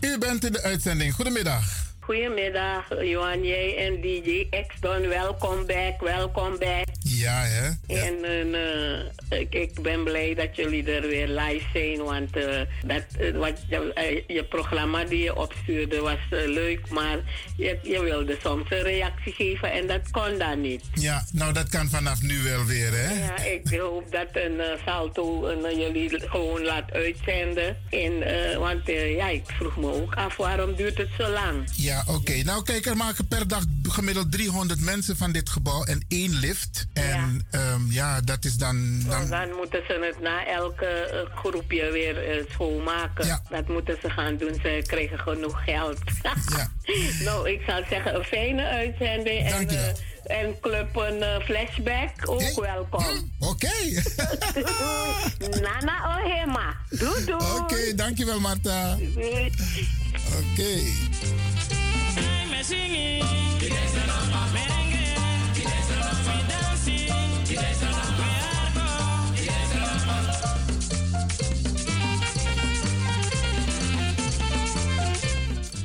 U 0.00 0.18
bent 0.18 0.44
in 0.44 0.52
de 0.52 0.62
uitzending. 0.62 1.14
Goedemiddag. 1.14 1.91
Goedemiddag, 2.06 2.84
Johan 3.02 3.44
J 3.44 3.74
en 3.78 4.00
DJ 4.00 4.46
X-Don. 4.68 5.08
Welkom 5.08 5.66
back, 5.66 6.00
welkom 6.00 6.58
back. 6.58 6.84
Ja, 7.02 7.42
hè? 7.44 7.68
En 7.86 8.24
eh, 8.54 9.40
ik, 9.40 9.54
ik 9.54 9.82
ben 9.82 10.04
blij 10.04 10.34
dat 10.34 10.56
jullie 10.56 10.92
er 10.92 11.08
weer 11.08 11.28
live 11.28 11.66
zijn. 11.72 12.02
Want 12.02 12.36
eh, 12.36 12.60
dat, 12.86 13.02
eh, 13.18 13.30
wat, 13.36 13.58
je, 13.68 13.92
eh, 14.26 14.42
programma 14.48 15.04
die 15.04 15.22
je 15.22 15.36
opstuurde 15.36 16.00
was 16.00 16.18
eh, 16.30 16.46
leuk. 16.46 16.88
Maar 16.90 17.18
je, 17.56 17.78
je 17.82 18.02
wilde 18.02 18.36
soms 18.42 18.70
een 18.70 18.82
reactie 18.82 19.32
geven 19.32 19.72
en 19.72 19.86
dat 19.86 20.10
kon 20.10 20.38
dan 20.38 20.60
niet. 20.60 20.84
Ja, 20.94 21.24
nou 21.32 21.52
dat 21.52 21.68
kan 21.68 21.88
vanaf 21.88 22.22
nu 22.22 22.42
wel 22.42 22.64
weer, 22.64 22.90
hè? 22.92 23.24
Ja, 23.24 23.38
ik 23.44 23.68
hoop 23.80 24.12
dat 24.12 24.28
een 24.32 24.60
eh, 24.60 24.66
salto 24.86 25.46
eh, 25.46 25.76
jullie 25.76 26.20
gewoon 26.28 26.62
laat 26.64 26.92
uitzenden. 26.92 27.76
En, 27.90 28.22
eh, 28.22 28.58
want 28.58 28.88
eh, 28.88 29.14
ja, 29.16 29.28
ik 29.28 29.44
vroeg 29.46 29.76
me 29.76 29.92
ook 29.92 30.14
af 30.14 30.36
waarom 30.36 30.74
duurt 30.74 30.98
het 30.98 31.08
zo 31.18 31.30
lang. 31.30 31.68
Ja, 31.76 31.91
oké. 32.06 32.42
Nou, 32.42 32.62
kijk, 32.62 32.86
er 32.86 32.96
maken 32.96 33.28
per 33.28 33.48
dag 33.48 33.64
gemiddeld 33.82 34.32
300 34.32 34.80
mensen 34.80 35.16
van 35.16 35.32
dit 35.32 35.48
gebouw 35.48 35.84
en 35.84 36.04
één 36.08 36.38
lift. 36.38 36.86
En 36.92 37.46
ja, 37.50 37.78
ja 37.88 38.20
dat 38.20 38.44
is 38.44 38.54
dan. 38.54 39.02
Dan... 39.08 39.28
Dan, 39.28 39.54
moeten 39.56 39.82
ze 39.86 40.12
het 40.12 40.20
na 40.20 40.46
elke 40.46 41.10
uh, 41.12 41.36
groepje 41.38 41.90
weer 41.90 42.36
uh, 42.36 42.44
schoonmaken. 42.50 43.26
Ja. 43.26 43.42
Dat 43.50 43.68
moeten 43.68 43.96
ze 44.02 44.10
gaan 44.10 44.36
doen. 44.36 44.54
Ze 44.62 44.82
krijgen 44.86 45.18
genoeg 45.18 45.64
geld. 45.64 45.98
ja. 46.22 46.70
nou, 47.26 47.50
ik 47.50 47.60
zou 47.66 47.84
zeggen, 47.88 48.14
een 48.14 48.24
fijne 48.24 48.64
uitzending. 48.64 49.48
Dank 49.48 49.70
en, 49.70 49.76
je 49.76 49.80
wel. 49.80 49.94
En 50.38 50.60
club 50.60 50.96
een 50.96 51.42
flashback, 51.42 52.10
ook 52.24 52.40
hey. 52.40 52.54
welkom. 52.54 53.30
Oké. 53.38 53.48
Okay. 53.48 54.02
Nana 55.62 56.18
Ohema. 56.18 56.76
Doei 56.90 57.24
doei. 57.24 57.44
Oké, 57.44 57.62
okay, 57.62 57.94
dankjewel 57.94 58.40
Marta. 58.40 58.96
Oké. 58.96 59.50
Okay. 60.52 61.81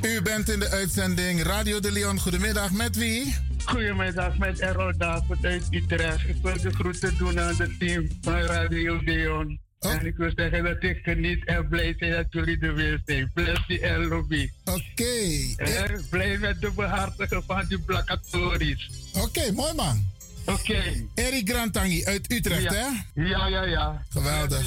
U 0.02 0.22
bent 0.22 0.48
in 0.48 0.58
de 0.58 0.68
uitzending 0.70 1.42
Radio 1.42 1.80
de 1.80 1.92
Leon. 1.92 2.18
Goedemiddag, 2.18 2.70
met 2.70 2.96
wie? 2.96 3.34
Goedemiddag, 3.64 4.38
met 4.38 4.60
Errol 4.60 4.92
David 4.96 5.44
uit 5.44 5.66
Utrecht. 5.70 6.28
Ik 6.28 6.36
wil 6.42 6.60
de 6.60 6.70
groeten 6.70 7.16
doen 7.18 7.40
aan 7.40 7.54
het 7.56 7.78
team 7.78 8.08
van 8.20 8.40
Radio 8.40 8.98
de 8.98 9.04
Leon. 9.04 9.67
Oh. 9.80 9.92
En 9.92 10.06
ik 10.06 10.16
wil 10.16 10.32
zeggen 10.34 10.64
dat 10.64 10.82
ik 10.82 11.00
geniet 11.02 11.44
en 11.44 11.68
blij 11.68 11.94
zijn 11.98 12.12
dat 12.12 12.26
jullie 12.30 12.58
er 12.60 12.74
weer 12.74 13.02
zijn. 13.06 13.30
Bless 13.34 13.66
die 13.66 13.80
en 13.80 14.04
lobby. 14.04 14.50
Oké. 14.64 14.80
Okay. 14.92 15.54
En 15.56 16.06
blij 16.10 16.38
met 16.38 16.60
de 16.60 16.70
behartigen 16.70 17.42
van 17.46 17.64
die 17.68 17.78
placatories. 17.78 18.90
Oké, 19.14 19.24
okay, 19.24 19.50
mooi 19.50 19.72
man. 19.74 20.06
Oké. 20.46 20.60
Okay. 20.60 21.06
Erik 21.14 21.48
Grantangi 21.50 22.04
uit 22.04 22.32
Utrecht, 22.32 22.62
ja. 22.62 22.72
hè? 22.72 23.22
Ja, 23.22 23.46
ja, 23.46 23.64
ja. 23.64 24.04
Geweldig. 24.08 24.66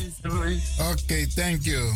Oké, 0.77 1.27
thank 1.35 1.63
you. 1.63 1.93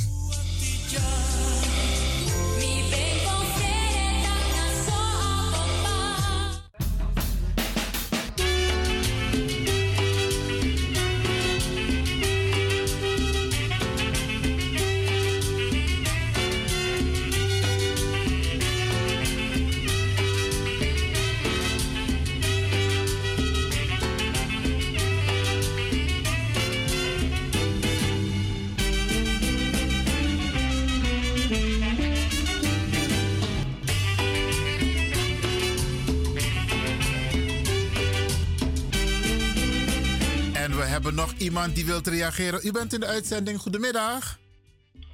Hebben 40.96 41.16
nog 41.16 41.34
iemand 41.38 41.76
die 41.76 41.86
wil 41.86 42.00
reageren. 42.04 42.60
U 42.64 42.72
bent 42.72 42.94
in 42.94 43.00
de 43.00 43.06
uitzending. 43.06 43.60
Goedemiddag. 43.60 44.40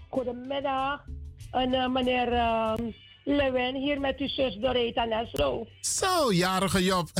Goedemiddag. 0.09 1.03
En 1.51 1.73
uh, 1.73 1.87
meneer 1.87 2.33
uh, 2.33 2.73
Lewin, 3.23 3.75
hier 3.75 3.99
met 3.99 4.19
uw 4.19 4.27
zus 4.27 4.55
Doreta 4.55 5.05
Neslo. 5.05 5.67
Zo, 5.79 6.33
jarige 6.33 6.83
Job. 6.83 7.09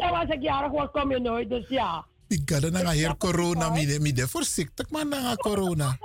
ja, 0.00 0.08
als 0.08 0.28
ik 0.28 0.42
jarig 0.42 0.70
word, 0.70 0.90
kom 0.90 1.10
je 1.10 1.20
nooit, 1.20 1.48
dus 1.48 1.68
ja. 1.68 2.06
Ik 2.28 2.42
ga 2.44 2.60
dan 2.60 2.90
hier 2.90 3.16
corona, 3.16 3.70
mide, 3.70 4.00
mide. 4.00 4.28
Voorzichtig 4.28 4.90
man, 4.90 5.08
naar 5.08 5.36
corona. 5.36 5.98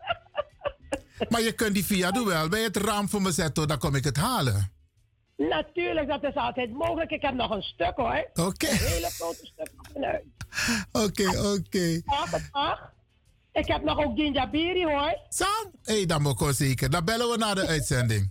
maar 1.30 1.42
je 1.42 1.52
kunt 1.52 1.74
die 1.74 1.84
via 1.84 2.10
doen 2.10 2.26
wel 2.26 2.48
bij 2.48 2.62
het 2.62 2.76
raam 2.76 3.08
voor 3.08 3.22
me 3.22 3.32
zetten, 3.32 3.68
dan 3.68 3.78
kom 3.78 3.94
ik 3.94 4.04
het 4.04 4.16
halen. 4.16 4.75
Natuurlijk, 5.36 6.08
dat 6.08 6.22
is 6.22 6.34
altijd 6.34 6.72
mogelijk. 6.72 7.10
Ik 7.10 7.22
heb 7.22 7.34
nog 7.34 7.50
een 7.50 7.62
stuk 7.62 7.92
hoor. 7.96 8.30
Oké. 8.34 8.68
Een 8.68 8.76
hele 8.76 9.10
grote 9.10 9.46
stuk 9.46 9.70
vanuit. 9.92 10.22
Oké, 10.92 11.54
oké. 11.54 12.00
Mag 12.04 12.92
Ik 13.52 13.66
heb 13.66 13.82
nog 13.82 14.04
ook 14.04 14.16
ginjabiri 14.16 14.84
hoor. 14.84 15.18
Sam? 15.28 15.70
Hé, 15.82 15.94
hey, 15.94 16.06
dan 16.06 16.22
moet 16.22 16.40
ik 16.40 16.52
zeker. 16.52 16.90
Dan 16.90 17.04
bellen 17.04 17.30
we 17.30 17.36
naar 17.36 17.54
de 17.54 17.66
uitzending. 17.66 18.30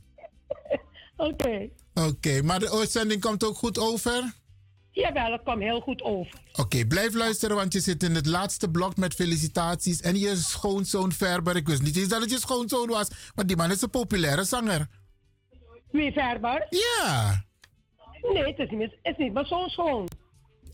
Oké. 1.18 1.70
Oké, 1.93 2.41
maar 2.41 2.60
de 2.60 2.72
uitzending 2.72 3.22
komt 3.22 3.43
ook 3.43 3.58
goed 3.58 3.80
over? 3.80 4.34
Jawel, 4.91 5.32
het 5.32 5.43
komt 5.43 5.62
heel 5.62 5.80
goed 5.80 6.01
over. 6.01 6.39
Oké, 6.56 6.86
blijf 6.86 7.14
luisteren, 7.14 7.56
want 7.56 7.74
je 7.74 7.80
zit 7.80 8.03
in 8.03 8.16
het 8.16 8.26
laatste 8.26 8.70
blok 8.70 8.97
met 8.97 9.14
felicitaties. 9.14 10.01
En 10.01 10.20
je 10.20 10.36
schoonzoon 10.36 11.12
Verber, 11.12 11.56
ik 11.56 11.68
wist 11.68 11.82
niet 11.82 11.97
eens 11.97 12.08
dat 12.08 12.22
het 12.22 12.32
je 12.32 12.39
schoonzoon 12.39 12.88
was, 12.88 13.08
maar 13.36 13.45
die 13.45 13.56
man 13.56 13.72
is 13.72 13.82
een 13.82 13.89
populaire 13.89 14.43
zanger. 14.43 14.88
Wie 15.96 16.12
Verber? 16.12 16.68
Ja. 16.70 17.43
Nee, 18.34 18.43
het 18.43 18.60
is 18.60 18.70
niet, 18.70 18.82
het 18.82 19.00
is 19.02 19.18
niet 19.18 19.34
mijn 19.34 19.46
zoon 19.46 19.70
schoon. 19.70 20.08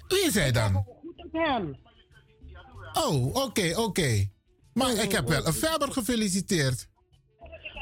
Wie 0.07 0.25
is 0.25 0.33
hij 0.33 0.51
dan? 0.51 0.73
Goed 0.73 1.25
op 1.25 1.31
hem. 1.31 1.77
Oh, 2.93 3.25
oké, 3.25 3.39
okay, 3.39 3.71
oké. 3.71 3.81
Okay. 3.81 4.31
Maar 4.73 4.91
ik 4.91 5.11
heb 5.11 5.27
wel 5.27 5.45
een 5.45 5.53
Verber 5.53 5.91
gefeliciteerd. 5.91 6.87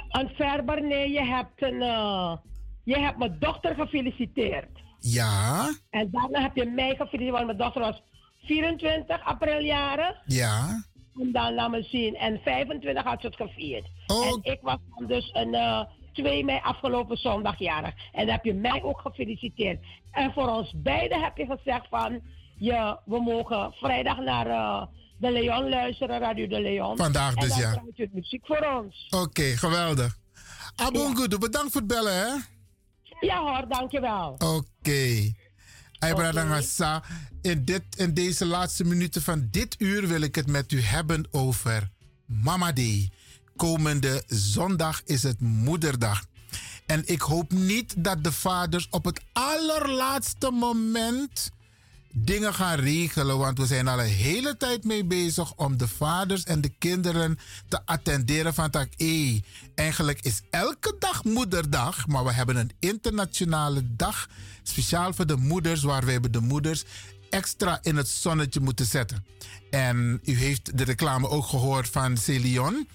Een 0.10 0.30
Verber? 0.30 0.82
Nee, 0.82 1.12
je 1.12 1.24
hebt, 1.24 1.62
een, 1.62 1.82
uh, 1.82 2.36
je 2.84 2.98
hebt 3.00 3.18
mijn 3.18 3.36
dochter 3.40 3.76
gefeliciteerd. 3.76 4.70
Ja. 5.00 5.74
En 5.90 6.10
daarna 6.12 6.42
heb 6.42 6.56
je 6.56 6.66
mij 6.66 6.90
gefeliciteerd, 6.90 7.32
want 7.32 7.46
mijn 7.46 7.58
dochter 7.58 7.82
was 7.82 8.02
24 8.44 9.24
april 9.24 9.60
jaren. 9.60 10.22
Ja. 10.26 10.84
En 11.20 11.32
dan 11.32 11.54
laat 11.54 11.72
me 11.72 11.84
zien. 11.84 12.16
En 12.16 12.40
25 12.44 13.04
had 13.04 13.22
ze 13.22 13.28
het 13.28 13.36
gevierd. 13.36 13.88
Oh. 14.08 14.28
En 14.28 14.40
ik 14.42 14.60
was 14.62 14.78
dan 14.96 15.08
dus 15.08 15.30
een... 15.34 15.54
Uh, 15.54 15.84
2 16.22 16.44
mei 16.44 16.60
afgelopen 16.64 17.18
zondag 17.18 17.60
jarig. 17.60 17.94
En 18.12 18.26
dan 18.26 18.36
heb 18.36 18.46
je 18.46 18.54
mij 18.54 18.84
ook 18.84 19.00
gefeliciteerd. 19.00 19.80
En 20.12 20.34
voor 20.34 20.48
ons 20.48 20.74
beiden 20.76 21.24
heb 21.24 21.38
je 21.38 21.46
gezegd 21.46 21.88
van... 21.90 22.22
Je, 22.56 22.98
we 23.06 23.22
mogen 23.22 23.74
vrijdag 23.74 24.18
naar 24.18 24.48
uh, 24.48 24.84
de 25.18 25.32
Leon 25.32 25.70
luisteren, 25.70 26.20
Radio 26.20 26.48
de 26.48 26.62
Leon. 26.62 26.98
Vandaag 26.98 27.34
dus, 27.34 27.58
ja. 27.58 27.68
En 27.68 27.74
dan 27.74 27.92
je 27.94 28.10
muziek 28.14 28.46
voor 28.46 28.82
ons. 28.84 29.08
Oké, 29.10 29.24
okay, 29.24 29.56
geweldig. 29.56 30.18
Abongudu, 30.76 31.36
ja. 31.36 31.38
bedankt 31.38 31.72
voor 31.72 31.82
het 31.82 31.90
bellen, 31.90 32.14
hè? 32.14 32.36
Ja 33.20 33.40
hoor, 33.42 33.66
dankjewel. 33.68 34.32
Oké. 34.32 34.46
Okay. 34.46 35.36
Okay. 36.00 37.02
In, 37.42 37.66
dit, 37.66 37.84
in 37.98 38.14
deze 38.14 38.46
laatste 38.46 38.84
minuten 38.84 39.22
van 39.22 39.48
dit 39.52 39.76
uur 39.78 40.08
wil 40.08 40.22
ik 40.22 40.36
het 40.36 40.48
met 40.48 40.72
u 40.72 40.82
hebben 40.82 41.28
over 41.32 41.90
Mama 42.26 42.72
Day 42.72 43.10
komende 43.60 44.24
zondag 44.28 45.02
is 45.06 45.24
het 45.24 45.40
moederdag. 45.40 46.26
En 46.86 47.02
ik 47.06 47.22
hoop 47.22 47.52
niet 47.52 47.94
dat 47.98 48.24
de 48.24 48.32
vaders 48.32 48.88
op 48.90 49.06
het 49.06 49.22
allerlaatste 49.34 50.52
moment 50.52 51.52
dingen 52.12 52.54
gaan 52.54 52.80
regelen. 52.80 53.38
Want 53.38 53.58
we 53.58 53.66
zijn 53.66 53.88
al 53.88 54.00
een 54.00 54.06
hele 54.06 54.58
tijd 54.58 54.84
mee 54.84 55.06
bezig 55.06 55.54
om 55.56 55.78
de 55.78 55.88
vaders 55.88 56.44
en 56.44 56.62
de 56.62 56.72
kinderen 56.78 57.40
te 57.68 57.80
attenderen 57.86 58.54
van 58.54 58.70
tak. 58.70 58.90
Hey, 58.98 59.44
eigenlijk 59.76 60.22
is 60.22 60.42
elke 60.50 60.96
dag 61.00 61.24
moederdag, 61.24 62.08
maar 62.08 62.24
we 62.24 62.32
hebben 62.32 62.56
een 62.56 62.72
internationale 62.80 63.96
dag 63.96 64.30
speciaal 64.64 65.14
voor 65.14 65.28
de 65.28 65.38
moeders, 65.38 65.84
waar 65.84 66.06
we 66.06 66.30
de 66.30 66.42
moeders 66.42 66.84
extra 67.30 67.80
in 67.82 67.96
het 67.96 68.08
zonnetje 68.08 68.60
moeten 68.60 68.86
zetten. 68.86 69.26
En 69.70 70.20
u 70.24 70.38
heeft 70.38 70.78
de 70.78 70.84
reclame 70.84 71.30
ook 71.30 71.46
gehoord 71.46 71.90
van 71.90 72.18
Celion 72.18 72.88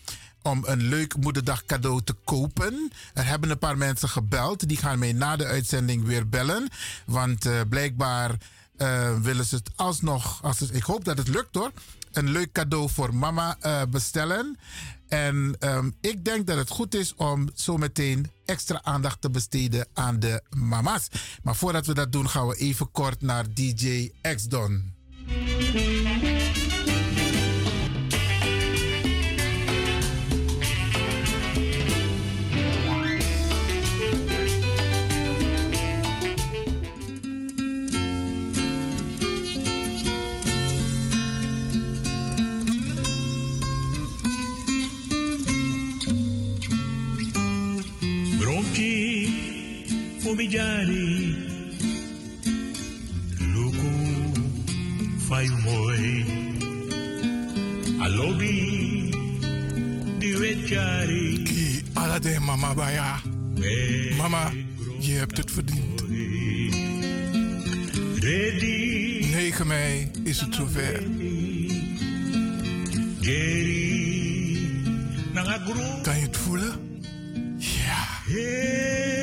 om 0.44 0.62
een 0.66 0.82
leuk 0.82 1.16
moederdag 1.16 1.64
cadeau 1.64 2.02
te 2.04 2.14
kopen. 2.24 2.92
Er 3.14 3.26
hebben 3.26 3.50
een 3.50 3.58
paar 3.58 3.78
mensen 3.78 4.08
gebeld. 4.08 4.68
Die 4.68 4.76
gaan 4.76 4.98
mij 4.98 5.12
na 5.12 5.36
de 5.36 5.46
uitzending 5.46 6.04
weer 6.04 6.28
bellen. 6.28 6.68
Want 7.06 7.46
uh, 7.46 7.60
blijkbaar 7.68 8.30
uh, 8.78 9.18
willen 9.20 9.44
ze 9.44 9.54
het 9.56 9.70
alsnog, 9.76 10.42
als 10.42 10.60
ik 10.60 10.82
hoop 10.82 11.04
dat 11.04 11.18
het 11.18 11.28
lukt 11.28 11.54
hoor, 11.54 11.72
een 12.12 12.30
leuk 12.30 12.52
cadeau 12.52 12.90
voor 12.90 13.14
mama 13.14 13.56
uh, 13.62 13.82
bestellen. 13.90 14.58
En 15.08 15.56
um, 15.60 15.94
ik 16.00 16.24
denk 16.24 16.46
dat 16.46 16.56
het 16.56 16.70
goed 16.70 16.94
is 16.94 17.14
om 17.14 17.48
zometeen 17.54 18.30
extra 18.44 18.80
aandacht 18.82 19.20
te 19.20 19.30
besteden 19.30 19.86
aan 19.92 20.20
de 20.20 20.42
mama's. 20.50 21.08
Maar 21.42 21.56
voordat 21.56 21.86
we 21.86 21.94
dat 21.94 22.12
doen, 22.12 22.28
gaan 22.28 22.46
we 22.46 22.56
even 22.56 22.90
kort 22.90 23.20
naar 23.20 23.44
DJ 23.54 24.12
X-Don. 24.34 24.92
Umijari 50.44 51.36
luku 53.54 53.92
fayu 55.28 55.56
moy 55.64 56.24
alobi 58.04 58.52
diwetjari 60.18 61.44
ki 61.48 61.84
alade 61.96 62.38
mama 62.40 62.74
baya. 62.74 63.20
Mama 64.18 64.52
je 65.00 65.12
hebt 65.12 65.36
het 65.36 65.50
verdiend. 65.50 66.04
9 69.32 69.66
mei 69.66 70.10
is 70.24 70.40
het 70.40 70.54
zover. 70.54 71.02
Kan 76.02 76.16
je 76.16 76.22
het 76.22 76.36
voelen? 76.36 77.00
Ja 77.58 79.13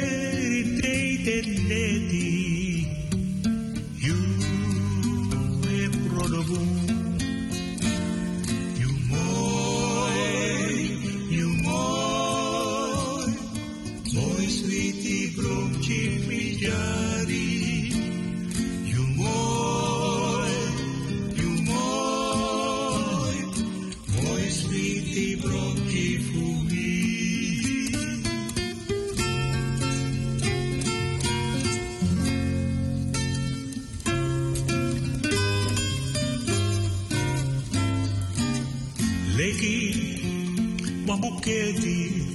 wambuketi 41.22 42.28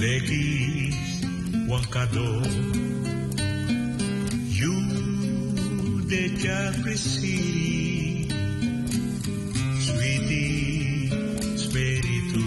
Leki 0.00 0.94
wankado 1.68 2.42
You 4.50 4.74
de 6.08 6.28
japrisi 6.28 7.38
Sweetie 9.80 11.10
spiritu. 11.56 12.44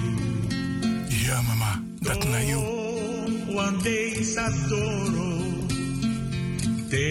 Ja 1.25 1.41
mama, 1.41 1.83
dat 2.01 2.23
na 2.25 2.39
you 2.39 2.61
One 3.55 3.77
oh, 3.77 3.83
day 3.83 4.23
s'adoro 4.23 5.31
Te 6.89 7.07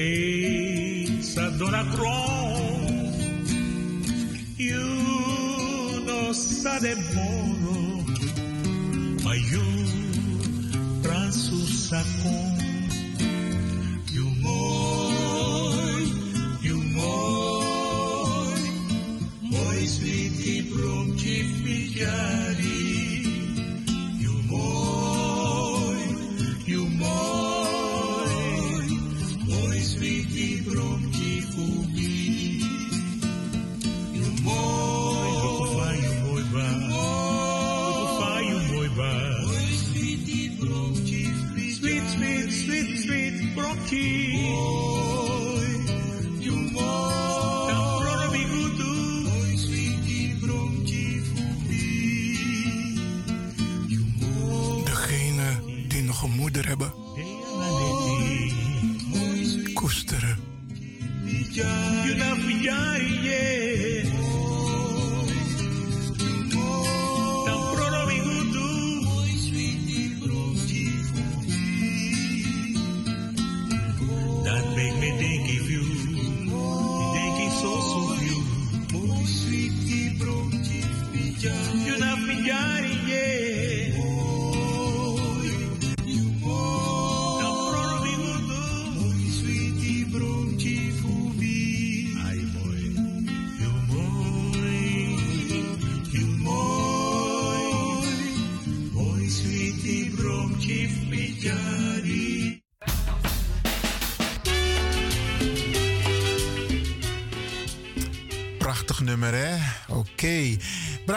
s'adora 1.23 1.85
cron 1.95 3.13
You 4.57 5.11
no 6.07 6.33
sa 6.33 6.79
transu 11.91 12.31
sa 12.31 12.50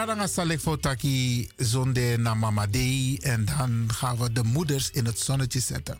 Bradanga 0.04 0.28
Salek 0.28 0.60
Fotaki 0.60 1.48
zonde 1.56 2.16
na 2.18 2.34
Mama 2.34 2.66
Dei. 2.66 3.16
En 3.16 3.44
dan 3.44 3.88
gaan 3.92 4.16
we 4.16 4.32
de 4.32 4.42
moeders 4.42 4.90
in 4.90 5.04
het 5.04 5.18
zonnetje 5.18 5.60
zetten. 5.60 5.98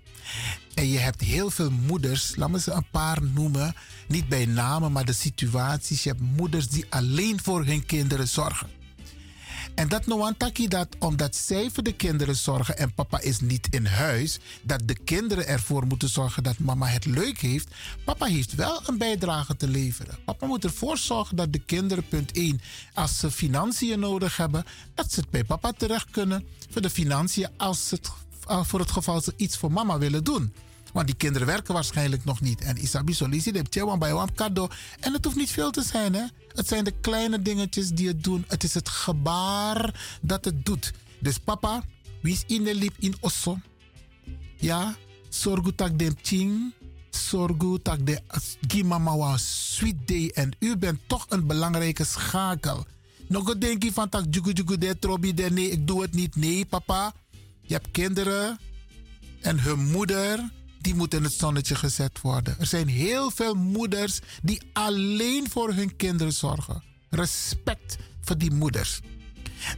En 0.75 0.89
je 0.89 0.99
hebt 0.99 1.21
heel 1.21 1.51
veel 1.51 1.71
moeders, 1.71 2.37
laat 2.37 2.51
me 2.51 2.61
ze 2.61 2.73
een 2.73 2.87
paar 2.91 3.23
noemen. 3.23 3.75
Niet 4.09 4.29
bij 4.29 4.47
namen, 4.47 4.93
maar 4.93 5.05
de 5.05 5.13
situaties. 5.13 6.03
Je 6.03 6.09
hebt 6.09 6.21
moeders 6.21 6.69
die 6.69 6.87
alleen 6.89 7.41
voor 7.43 7.65
hun 7.65 7.87
kinderen 7.87 8.29
zorgen. 8.29 8.69
En 9.75 9.89
dat 9.89 10.07
Noantaki 10.07 10.69
dat 10.69 10.89
omdat 10.99 11.37
zij 11.37 11.71
voor 11.73 11.83
de 11.83 11.93
kinderen 11.93 12.37
zorgen 12.37 12.79
en 12.79 12.95
papa 12.95 13.21
is 13.21 13.41
niet 13.41 13.67
in 13.71 13.87
huis, 13.87 14.39
dat 14.63 14.81
de 14.85 14.95
kinderen 15.05 15.47
ervoor 15.47 15.87
moeten 15.87 16.09
zorgen 16.09 16.43
dat 16.43 16.59
mama 16.59 16.87
het 16.87 17.05
leuk 17.05 17.39
heeft. 17.39 17.69
Papa 18.05 18.27
heeft 18.27 18.55
wel 18.55 18.81
een 18.87 18.99
bijdrage 18.99 19.57
te 19.57 19.69
leveren. 19.69 20.19
Papa 20.25 20.47
moet 20.47 20.65
ervoor 20.65 20.99
zorgen 20.99 21.37
dat 21.37 21.53
de 21.53 21.59
kinderen, 21.59 22.09
punt 22.09 22.33
1, 22.33 22.61
als 22.95 23.19
ze 23.19 23.31
financiën 23.31 24.01
nodig 24.01 24.37
hebben, 24.37 24.65
dat 24.95 25.13
ze 25.13 25.21
het 25.21 25.31
bij 25.31 25.45
papa 25.45 25.73
terecht 25.73 26.11
kunnen 26.11 26.47
voor 26.71 26.83
de 26.83 26.91
financiën 26.91 27.49
als 27.57 27.91
het, 27.91 28.11
uh, 28.51 28.65
voor 28.65 28.81
het 28.81 28.91
geval 28.91 29.21
ze 29.21 29.33
iets 29.37 29.57
voor 29.57 29.73
mama 29.73 29.99
willen 29.99 30.25
doen. 30.25 30.53
Want 30.95 31.07
die 31.07 31.17
kinderen 31.17 31.47
werken 31.47 31.75
waarschijnlijk 31.75 32.25
nog 32.25 32.41
niet. 32.41 32.61
En 32.61 32.77
Isabi 32.77 33.15
Solisi, 33.15 33.53
de 33.53 33.63
Tjewan 33.63 33.99
bij 33.99 34.27
cadeau. 34.35 34.71
En 35.01 35.13
het 35.13 35.25
hoeft 35.25 35.37
niet 35.37 35.51
veel 35.51 35.71
te 35.71 35.83
zijn, 35.83 36.15
hè? 36.15 36.25
Het 36.49 36.69
zijn 36.69 36.85
de 36.85 36.95
kleine 37.01 37.43
dingetjes 37.43 37.89
die 37.89 38.09
het 38.09 38.25
doen. 38.25 38.45
Het 38.49 38.65
is 38.65 38.75
het 38.75 38.89
gebaar 38.89 40.19
dat 40.21 40.45
het 40.45 40.65
doet. 40.65 40.93
Dus 41.19 41.39
papa, 41.39 41.83
wie 42.23 42.33
is 42.33 42.45
in 42.47 42.65
de 42.65 42.75
lip 42.75 42.95
in 42.99 43.15
osso? 43.21 43.59
Ja, 44.57 44.97
zorgu 45.29 45.75
tak 45.75 45.99
dem 45.99 46.15
ching. 46.23 46.75
Zorgu 47.11 47.79
tak 47.83 48.07
de 48.07 48.21
gimama 48.69 49.17
wa 49.17 49.37
sweet 49.37 50.09
day. 50.09 50.31
En 50.35 50.57
u 50.59 50.77
bent 50.77 51.01
toch 51.07 51.27
een 51.29 51.47
belangrijke 51.47 52.05
schakel. 52.05 52.87
Nog 53.29 53.59
denk 53.59 53.83
je 53.83 53.93
van 53.93 54.09
tak 54.09 54.25
jugu 54.31 54.53
jugu 54.53 54.79
de 54.79 54.99
trobi 54.99 55.35
de 55.35 55.51
nee, 55.51 55.71
ik 55.71 55.87
doe 55.87 56.03
het 56.03 56.15
niet. 56.15 56.37
Nee, 56.37 56.65
papa. 56.65 57.13
Je 57.63 57.75
hebt 57.75 57.91
kinderen 57.91 58.59
en 59.41 59.61
hun 59.61 59.91
moeder 59.91 60.51
die 60.85 60.95
moet 60.95 61.15
in 61.15 61.23
het 61.23 61.33
zonnetje 61.33 61.75
gezet 61.75 62.21
worden. 62.21 62.57
Er 62.59 62.67
zijn 62.67 62.89
heel 62.89 63.31
veel 63.31 63.55
moeders 63.55 64.21
die 64.43 64.63
alleen 64.73 65.51
voor 65.51 65.73
hun 65.73 65.97
kinderen 65.97 66.33
zorgen. 66.33 66.83
Respect 67.11 67.97
voor 68.21 68.39
die 68.39 68.51
moeders. 68.51 69.01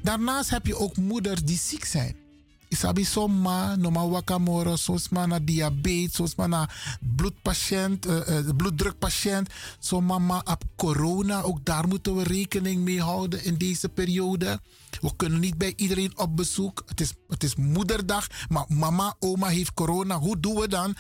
Daarnaast 0.03 0.51
heb 0.51 0.67
je 0.67 0.77
ook 0.77 0.97
moeders 0.97 1.43
die 1.43 1.59
ziek 1.59 1.85
zijn. 1.85 2.26
Isabi 2.69 3.05
soma, 3.05 3.77
noma 3.77 4.09
wakamoro, 4.09 4.77
soms 4.77 5.09
maar 5.09 5.29
naar 5.29 5.45
diabetes, 5.45 6.15
soms 6.15 6.35
maar 6.35 6.49
naar 6.49 6.99
bloedpatiënt, 7.17 8.07
uh, 8.07 8.29
uh, 8.29 8.57
bloeddrukpatiënt, 8.57 9.49
soms 9.79 10.19
maar 10.19 10.43
op 10.45 10.63
corona. 10.77 11.43
Ook 11.43 11.65
daar 11.65 11.89
moeten 11.89 12.17
we 12.17 12.23
rekening 12.23 12.83
mee 12.83 13.01
houden 13.01 13.45
in 13.45 13.57
deze 13.57 13.89
periode. 13.89 14.61
We 15.01 15.17
kunnen 15.17 15.41
niet 15.41 15.59
bij 15.59 15.73
iedereen 15.77 16.19
op 16.19 16.37
bezoek. 16.37 16.83
Het 16.87 17.01
is, 17.01 17.13
het 17.29 17.43
is 17.43 17.55
moederdag, 17.55 18.27
maar 18.49 18.65
mama, 18.69 19.17
oma 19.19 19.47
heeft 19.49 19.75
corona. 19.75 20.19
Hoe 20.19 20.41
doen 20.41 20.55
we 20.61 20.69
dan? 20.69 20.95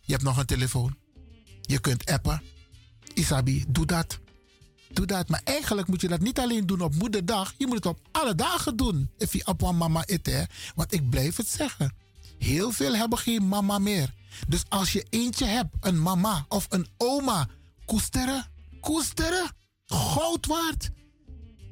Je 0.00 0.12
hebt 0.12 0.24
nog 0.24 0.36
een 0.36 0.46
telefoon. 0.46 0.96
Je 1.60 1.78
kunt 1.78 2.06
appen. 2.06 2.42
Isabi, 3.14 3.64
doe 3.68 3.86
dat. 3.86 4.18
Doe 4.94 5.06
dat. 5.06 5.28
Maar 5.28 5.40
eigenlijk 5.44 5.88
moet 5.88 6.00
je 6.00 6.08
dat 6.08 6.20
niet 6.20 6.38
alleen 6.38 6.66
doen 6.66 6.80
op 6.80 6.94
moederdag. 6.94 7.54
Je 7.56 7.66
moet 7.66 7.76
het 7.76 7.86
op 7.86 7.98
alle 8.12 8.34
dagen 8.34 8.76
doen. 8.76 9.10
If 9.18 9.32
je 9.32 9.46
op 9.46 9.60
mama 9.60 10.02
eet, 10.06 10.26
hè. 10.26 10.42
Want 10.74 10.92
ik 10.92 11.10
blijf 11.10 11.36
het 11.36 11.48
zeggen. 11.48 11.94
Heel 12.38 12.70
veel 12.70 12.94
hebben 12.94 13.18
geen 13.18 13.48
mama 13.48 13.78
meer. 13.78 14.14
Dus 14.48 14.62
als 14.68 14.92
je 14.92 15.06
eentje 15.10 15.44
hebt, 15.44 15.76
een 15.80 16.02
mama 16.02 16.44
of 16.48 16.66
een 16.68 16.86
oma, 16.96 17.48
koesteren, 17.84 18.46
koesteren, 18.80 19.50
goud 19.86 20.46
waard. 20.46 20.90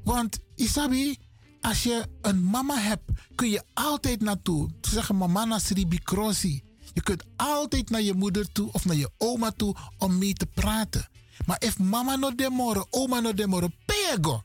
Want 0.05 0.39
Isabi, 0.55 1.16
als 1.61 1.83
je 1.83 2.07
een 2.20 2.45
mama 2.45 2.79
hebt, 2.79 3.11
kun 3.35 3.51
je 3.51 3.62
altijd 3.75 4.20
naartoe. 4.20 4.70
Ze 4.81 4.91
zeggen 4.91 5.16
mama 5.16 5.45
na 5.45 5.59
Sribi 5.59 5.99
Crossi. 5.99 6.62
Je 6.95 7.03
kunt 7.03 7.25
altijd 7.37 7.91
naar 7.91 8.03
je 8.03 8.14
moeder 8.14 8.53
toe 8.53 8.73
of 8.73 8.85
naar 8.85 8.97
je 8.97 9.11
oma 9.18 9.51
toe 9.51 9.77
om 9.99 10.18
mee 10.18 10.33
te 10.33 10.47
praten. 10.47 11.09
Maar 11.47 11.57
if 11.59 11.78
mama 11.78 12.16
no 12.16 12.35
demore, 12.35 12.87
oma 12.91 13.20
no 13.20 13.35
demore, 13.35 13.72
pego. 13.85 14.45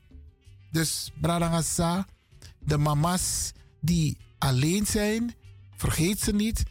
Dus 0.71 1.11
bradangasa, 1.21 2.07
de 2.59 2.77
mama's 2.77 3.51
die 3.81 4.17
alleen 4.37 4.85
zijn, 4.85 5.35
vergeet 5.75 6.19
ze 6.19 6.33
niet. 6.33 6.63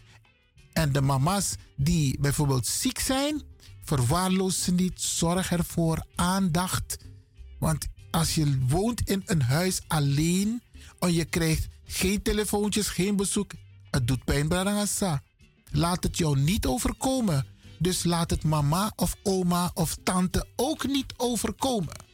En 0.72 0.92
de 0.92 1.00
mama's 1.00 1.54
die 1.76 2.20
bijvoorbeeld 2.20 2.66
ziek 2.66 2.98
zijn, 2.98 3.42
verwaarloos 3.82 4.62
ze 4.62 4.72
niet. 4.72 5.00
Zorg 5.00 5.52
ervoor, 5.52 6.06
aandacht. 6.14 6.98
Want 7.58 7.86
als 8.10 8.34
je 8.34 8.58
woont 8.68 9.08
in 9.08 9.22
een 9.26 9.42
huis 9.42 9.80
alleen 9.86 10.62
en 10.98 11.12
je 11.12 11.24
krijgt 11.24 11.68
geen 11.84 12.22
telefoontjes, 12.22 12.88
geen 12.88 13.16
bezoek, 13.16 13.52
het 13.90 14.06
doet 14.06 14.24
pijn, 14.24 14.48
bradangasa. 14.48 15.22
Laat 15.70 16.02
het 16.02 16.18
jou 16.18 16.38
niet 16.38 16.66
overkomen. 16.66 17.46
Dus 17.78 18.04
laat 18.04 18.30
het 18.30 18.44
mama 18.44 18.92
of 18.96 19.16
oma 19.22 19.70
of 19.74 19.96
tante 20.02 20.46
ook 20.56 20.86
niet 20.86 21.14
overkomen. 21.16 22.05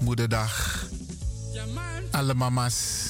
Moederdag. 0.00 0.84
Alle 2.10 2.34
mama's 2.34 3.08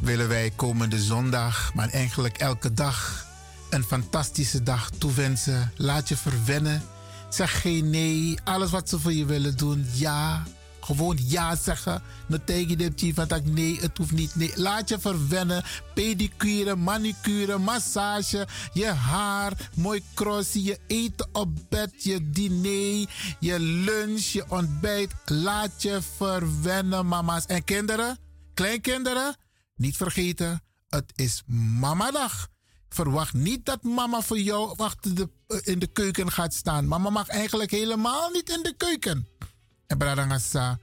willen 0.00 0.28
wij 0.28 0.52
komende 0.56 1.02
zondag, 1.02 1.74
maar 1.74 1.88
eigenlijk 1.88 2.36
elke 2.38 2.74
dag, 2.74 3.26
een 3.70 3.84
fantastische 3.84 4.62
dag 4.62 4.90
toewensen. 4.98 5.72
Laat 5.76 6.08
je 6.08 6.16
verwennen. 6.16 6.82
Zeg 7.28 7.60
geen 7.60 7.90
nee. 7.90 8.38
Alles 8.44 8.70
wat 8.70 8.88
ze 8.88 8.98
voor 8.98 9.12
je 9.12 9.24
willen 9.24 9.56
doen, 9.56 9.86
ja. 9.92 10.42
Gewoon 10.84 11.18
ja 11.22 11.56
zeggen. 11.56 12.02
Dan 12.28 12.44
tegen 12.44 12.78
de 12.78 12.92
chief 12.96 13.14
van 13.14 13.28
dat 13.28 13.44
nee, 13.44 13.80
het 13.80 13.98
hoeft 13.98 14.12
niet. 14.12 14.34
Nee, 14.34 14.52
laat 14.54 14.88
je 14.88 14.98
verwennen. 14.98 15.64
Pedicure, 15.94 16.76
manicure, 16.76 17.58
massage, 17.58 18.46
je 18.72 18.86
haar, 18.86 19.70
mooi 19.76 20.02
crossie, 20.14 20.62
je 20.62 20.78
eten 20.86 21.28
op 21.32 21.48
bed, 21.68 22.04
je 22.04 22.30
diner, 22.30 23.08
je 23.40 23.60
lunch, 23.60 24.20
je 24.20 24.44
ontbijt. 24.48 25.12
Laat 25.24 25.82
je 25.82 26.00
verwennen, 26.16 27.06
mama's 27.06 27.46
en 27.46 27.64
kinderen. 27.64 28.18
Kleinkinderen, 28.54 29.36
niet 29.76 29.96
vergeten, 29.96 30.62
het 30.88 31.12
is 31.14 31.42
mamadag. 31.80 32.48
Verwacht 32.88 33.32
niet 33.32 33.66
dat 33.66 33.82
mama 33.82 34.20
voor 34.20 34.38
jou 34.38 34.78
achter 34.78 35.28
eh, 35.46 35.58
in 35.62 35.78
de 35.78 35.86
keuken 35.86 36.32
gaat 36.32 36.54
staan. 36.54 36.86
Mama 36.86 37.10
mag 37.10 37.28
eigenlijk 37.28 37.70
helemaal 37.70 38.30
niet 38.30 38.50
in 38.50 38.62
de 38.62 38.74
keuken. 38.76 39.28
En 39.86 39.98
Bradangasa, 39.98 40.78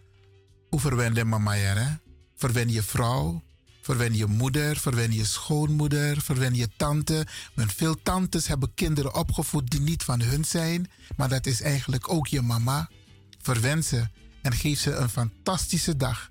hoe 0.69 0.79
verwen 0.79 1.13
je 1.13 1.25
mama 1.25 1.53
hè? 1.53 1.95
Verwen 2.35 2.69
je 2.69 2.83
vrouw, 2.83 3.43
verwen 3.81 4.15
je 4.15 4.25
moeder, 4.25 4.77
verwen 4.77 5.11
je 5.11 5.25
schoonmoeder, 5.25 6.21
verwen 6.21 6.55
je 6.55 6.69
tante. 6.77 7.27
Want 7.53 7.73
veel 7.73 8.01
tantes 8.03 8.47
hebben 8.47 8.73
kinderen 8.73 9.15
opgevoed 9.15 9.69
die 9.69 9.79
niet 9.79 10.03
van 10.03 10.21
hun 10.21 10.45
zijn. 10.45 10.89
Maar 11.15 11.29
dat 11.29 11.45
is 11.45 11.61
eigenlijk 11.61 12.13
ook 12.13 12.27
je 12.27 12.41
mama. 12.41 12.89
Verwen 13.41 13.83
ze 13.83 14.07
en 14.41 14.53
geef 14.53 14.79
ze 14.79 14.91
een 14.91 15.09
fantastische 15.09 15.97
dag. 15.97 16.29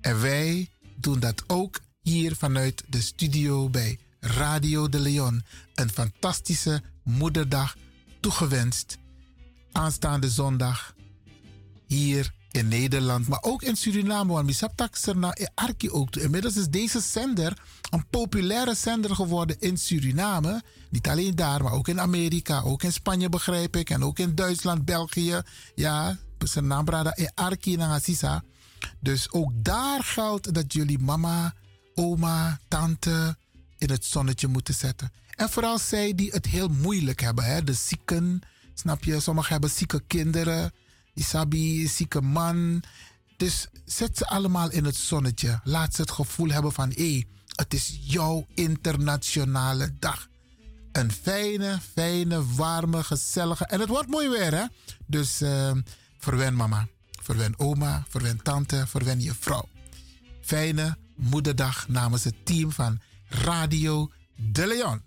En 0.00 0.20
wij 0.20 0.70
doen 0.96 1.20
dat 1.20 1.44
ook 1.46 1.80
hier 2.02 2.36
vanuit 2.36 2.84
de 2.88 3.00
studio 3.00 3.68
bij 3.68 3.98
Radio 4.20 4.88
de 4.88 4.98
Leon. 4.98 5.42
Een 5.74 5.90
fantastische 5.90 6.82
moederdag 7.02 7.76
toegewenst. 8.20 8.98
Aanstaande 9.72 10.30
zondag 10.30 10.93
hier 11.94 12.32
in 12.50 12.68
Nederland, 12.68 13.28
maar 13.28 13.42
ook 13.42 13.62
in 13.62 13.76
Suriname. 13.76 14.32
Want 14.32 14.46
Misaptak 14.46 14.96
na 15.14 15.36
Arki 15.54 15.90
ook. 15.90 16.16
Inmiddels 16.16 16.56
is 16.56 16.68
deze 16.68 17.00
zender 17.00 17.58
een 17.90 18.06
populaire 18.10 18.74
zender 18.74 19.14
geworden 19.14 19.56
in 19.60 19.76
Suriname. 19.76 20.62
Niet 20.90 21.08
alleen 21.08 21.34
daar, 21.34 21.62
maar 21.62 21.72
ook 21.72 21.88
in 21.88 22.00
Amerika, 22.00 22.60
ook 22.60 22.82
in 22.82 22.92
Spanje 22.92 23.28
begrijp 23.28 23.76
ik. 23.76 23.90
En 23.90 24.04
ook 24.04 24.18
in 24.18 24.34
Duitsland, 24.34 24.84
België. 24.84 25.42
Ja, 25.74 26.18
Senambrada 26.38 27.12
e 27.16 27.26
Arki. 27.34 27.78
Dus 29.00 29.30
ook 29.30 29.50
daar 29.54 30.02
geldt 30.02 30.54
dat 30.54 30.72
jullie 30.72 30.98
mama, 30.98 31.54
oma, 31.94 32.60
tante 32.68 33.36
in 33.78 33.90
het 33.90 34.04
zonnetje 34.04 34.48
moeten 34.48 34.74
zetten. 34.74 35.12
En 35.30 35.50
vooral 35.50 35.78
zij 35.78 36.14
die 36.14 36.30
het 36.30 36.46
heel 36.46 36.68
moeilijk 36.68 37.20
hebben. 37.20 37.44
Hè? 37.44 37.64
De 37.64 37.72
zieken, 37.72 38.40
snap 38.74 39.04
je? 39.04 39.20
Sommigen 39.20 39.52
hebben 39.52 39.70
zieke 39.70 40.02
kinderen. 40.06 40.72
Isabi, 41.14 41.86
zieke 41.86 42.20
man. 42.20 42.82
Dus 43.36 43.68
zet 43.84 44.16
ze 44.16 44.26
allemaal 44.26 44.70
in 44.70 44.84
het 44.84 44.96
zonnetje. 44.96 45.60
Laat 45.64 45.94
ze 45.94 46.00
het 46.00 46.10
gevoel 46.10 46.48
hebben 46.48 46.72
van 46.72 46.92
hé, 46.94 47.24
het 47.56 47.74
is 47.74 47.98
jouw 48.00 48.46
internationale 48.54 49.92
dag. 49.98 50.28
Een 50.92 51.12
fijne, 51.12 51.78
fijne, 51.92 52.54
warme, 52.54 53.04
gezellige. 53.04 53.64
En 53.64 53.80
het 53.80 53.88
wordt 53.88 54.08
mooi 54.08 54.28
weer, 54.28 54.54
hè? 54.54 54.64
Dus 55.06 55.42
uh, 55.42 55.70
verwen 56.18 56.54
mama, 56.54 56.86
verwen 57.22 57.58
oma, 57.58 58.04
verwen 58.08 58.42
tante, 58.42 58.86
verwen 58.86 59.20
je 59.20 59.34
vrouw. 59.38 59.68
Fijne 60.40 60.96
moederdag 61.16 61.88
namens 61.88 62.24
het 62.24 62.46
team 62.46 62.72
van 62.72 63.00
Radio 63.28 64.10
De 64.36 64.66
Leon. 64.66 65.02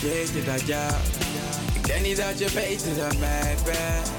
Ben 0.00 0.10
niet 0.10 0.32
beter 0.32 0.44
dan 0.44 0.66
jou. 0.66 0.92
Ik 1.74 1.86
denk 1.86 2.02
niet 2.02 2.16
dat 2.16 2.38
je 2.38 2.48
beter 2.54 2.94
dan 2.94 3.18
mij 3.18 3.54
bent. 3.64 4.10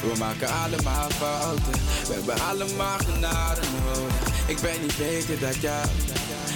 We 0.00 0.18
maken 0.18 0.48
allemaal 0.48 1.10
fouten, 1.10 1.72
we 2.06 2.12
hebben 2.14 2.40
allemaal 2.40 2.98
genade 2.98 3.60
nodig. 3.84 4.14
Ik 4.46 4.60
ben 4.60 4.80
niet 4.80 4.96
beter 4.96 5.40
dan 5.40 5.60
jou. 5.60 5.86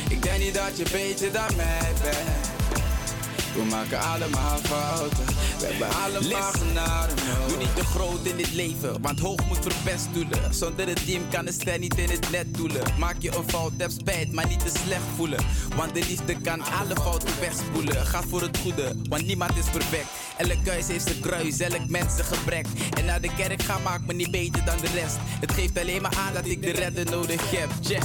Ik 0.09 0.23
denk 0.23 0.39
niet 0.39 0.55
dat 0.55 0.77
je 0.77 0.85
beter 0.93 1.33
dan 1.33 1.57
mij 1.57 1.93
bent. 2.03 2.51
We 3.55 3.65
maken 3.65 4.01
allemaal 4.01 4.59
fouten. 4.63 5.25
Nodig. 5.61 7.49
Doe 7.49 7.57
niet 7.59 7.77
te 7.77 7.85
groot 7.85 8.19
in 8.23 8.37
dit 8.37 8.53
leven, 8.55 9.03
want 9.03 9.21
hoog 9.21 9.47
moet 9.47 9.59
verpest 9.61 10.09
doelen. 10.13 10.55
Zonder 10.55 10.89
het 10.89 11.07
team 11.07 11.29
kan 11.31 11.45
de 11.45 11.53
ster 11.53 11.79
niet 11.79 11.99
in 11.99 12.11
het 12.11 12.31
net 12.31 12.55
doelen. 12.55 12.83
Maak 12.99 13.17
je 13.19 13.37
een 13.37 13.49
fout, 13.49 13.73
heb 13.77 13.91
spijt, 13.91 14.33
maar 14.33 14.47
niet 14.47 14.61
te 14.61 14.81
slecht 14.85 15.03
voelen. 15.17 15.45
Want 15.77 15.95
de 15.95 16.05
liefde 16.09 16.41
kan 16.41 16.61
alle 16.61 16.97
fouten 16.97 17.41
wegspoelen. 17.41 18.07
Ga 18.07 18.23
voor 18.23 18.43
het 18.43 18.59
goede, 18.59 18.95
want 19.09 19.27
niemand 19.27 19.57
is 19.57 19.71
perfect. 19.71 20.07
Elk 20.39 20.67
huis 20.67 20.87
heeft 20.87 21.07
zijn 21.09 21.21
kruis, 21.21 21.61
elk 21.61 21.89
mens 21.89 22.15
zijn 22.15 22.27
gebrek. 22.27 22.67
En 22.97 23.05
naar 23.05 23.21
de 23.21 23.35
kerk 23.37 23.63
gaan 23.63 23.83
maakt 23.83 24.07
me 24.07 24.13
niet 24.13 24.31
beter 24.31 24.65
dan 24.65 24.77
de 24.77 24.91
rest. 25.01 25.17
Het 25.41 25.53
geeft 25.53 25.79
alleen 25.79 26.03
maar 26.03 26.17
aan 26.27 26.35
dat 26.35 26.47
ik 26.47 26.63
de 26.63 26.71
redder 26.71 27.05
nodig 27.05 27.51
heb. 27.51 27.71
Check. 27.83 28.03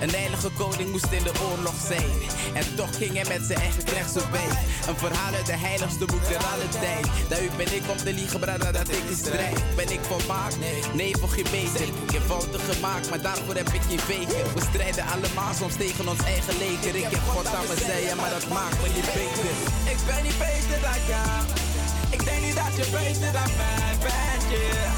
Een 0.00 0.10
heilige 0.10 0.50
koning 0.58 0.90
moest 0.90 1.12
in 1.12 1.22
de 1.22 1.32
oorlog 1.48 1.74
zijn. 1.86 2.10
En 2.54 2.74
toch 2.76 2.96
ging 2.96 3.12
hij 3.12 3.26
met 3.28 3.42
zijn 3.46 3.58
eigen 3.58 3.84
knecht 3.84 4.30
bij. 4.30 4.48
Een 4.88 4.96
verhaal 4.96 5.34
uit 5.34 5.46
de 5.46 5.56
heiligste 5.56 6.04
boek 6.04 6.28
der 6.28 6.44
alle 6.52 6.68
tijd. 6.68 7.06
Daar 7.28 7.56
ben 7.56 7.74
ik 7.78 7.90
om 7.90 7.96
te 7.96 8.12
liegen, 8.12 8.40
brada, 8.40 8.72
dat 8.72 8.88
ik 8.88 9.06
die 9.08 9.16
strijd. 9.16 9.62
Ben 9.76 9.90
ik 9.90 10.00
volmaakt? 10.02 10.56
Nee, 10.94 11.16
voor 11.16 11.28
geen 11.28 11.50
beter. 11.50 11.86
Ik 12.06 12.10
heb 12.12 12.22
fouten 12.26 12.60
gemaakt, 12.60 13.10
maar 13.10 13.22
daarvoor 13.22 13.54
heb 13.54 13.68
ik 13.68 13.82
geen 13.88 14.00
wegen. 14.06 14.54
We 14.54 14.62
strijden 14.70 15.04
allemaal 15.14 15.54
soms 15.54 15.76
tegen 15.76 16.08
ons 16.08 16.22
eigen 16.24 16.56
leger. 16.58 16.94
Ik 16.94 17.10
heb 17.16 17.24
God 17.34 17.46
aan 17.46 17.66
mijn 17.66 17.78
zijde, 17.78 18.14
maar 18.14 18.30
dat 18.30 18.48
maakt 18.48 18.82
me 18.82 18.88
niet 18.88 19.10
beter. 19.18 19.54
Ik 19.94 20.00
ben 20.06 20.22
niet 20.22 20.38
beter 20.38 20.78
dan 20.86 21.00
jou. 21.08 21.71
Ik 22.16 22.24
denk 22.24 22.40
niet 22.46 22.56
dat 22.62 22.72
je 22.80 22.86
beter 22.98 23.32
dan 23.38 23.50
mij 23.62 23.92
bent, 24.06 24.44
yeah. 24.52 24.92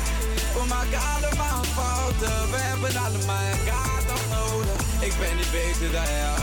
We 0.56 0.62
maken 0.74 1.00
allemaal 1.14 1.62
fouten, 1.78 2.36
we 2.52 2.58
hebben 2.68 2.94
allemaal 3.06 3.44
elkaar 3.56 4.00
toch 4.10 4.26
nodig. 4.38 4.78
Ik 5.08 5.14
ben 5.20 5.36
niet 5.36 5.50
beter 5.58 5.90
dan 5.96 6.10
jou. 6.22 6.40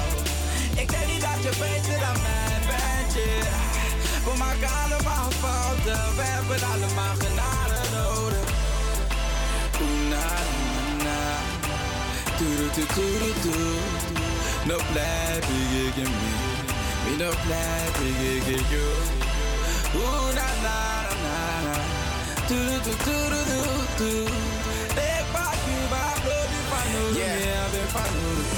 Ik 0.81 0.87
denk 0.93 1.07
niet 1.13 1.23
dat 1.29 1.39
je 1.45 1.53
beter 1.65 1.97
dan 2.05 2.17
mij 2.27 2.57
bent, 2.69 3.11
yeah. 3.19 3.69
We 4.27 4.33
maken 4.43 4.71
allemaal 4.83 5.29
fouten, 5.43 6.01
we 6.17 6.25
hebben 6.35 6.59
allemaal 6.73 7.15
genade 7.23 7.79
nodig. 7.99 8.47
Oeh, 9.83 10.03
na, 10.13 10.27
na. 11.05 11.21
Toeru, 12.37 12.67
toeru, 12.95 13.31
toeru, 13.43 13.75
No 14.65 14.77
blijf 14.91 15.45
ik 15.87 15.95
in 15.95 16.11
me. 16.21 16.31
Me 17.03 17.23
no 17.23 17.31
blijf 17.45 17.95
ik 17.99 18.45
in 18.55 18.65
you. 18.69 19.30
Ooh, 19.95 20.31
na 20.37 20.47
na 20.63 20.77
na 21.23 21.37
na. 21.65 21.75
Do 22.47 22.59
do 22.85 22.93
do 23.05 23.17
do 23.31 23.39
do 23.49 23.61
do. 23.99 24.11
They 24.95 25.17
pack 25.33 25.59
you 25.67 25.81
back, 25.91 26.15
bloody 26.23 26.61
fanu. 26.71 27.01
Yeah, 27.19 27.67
they 27.73 27.85
fanu. 27.93 28.23
Dus 28.37 28.50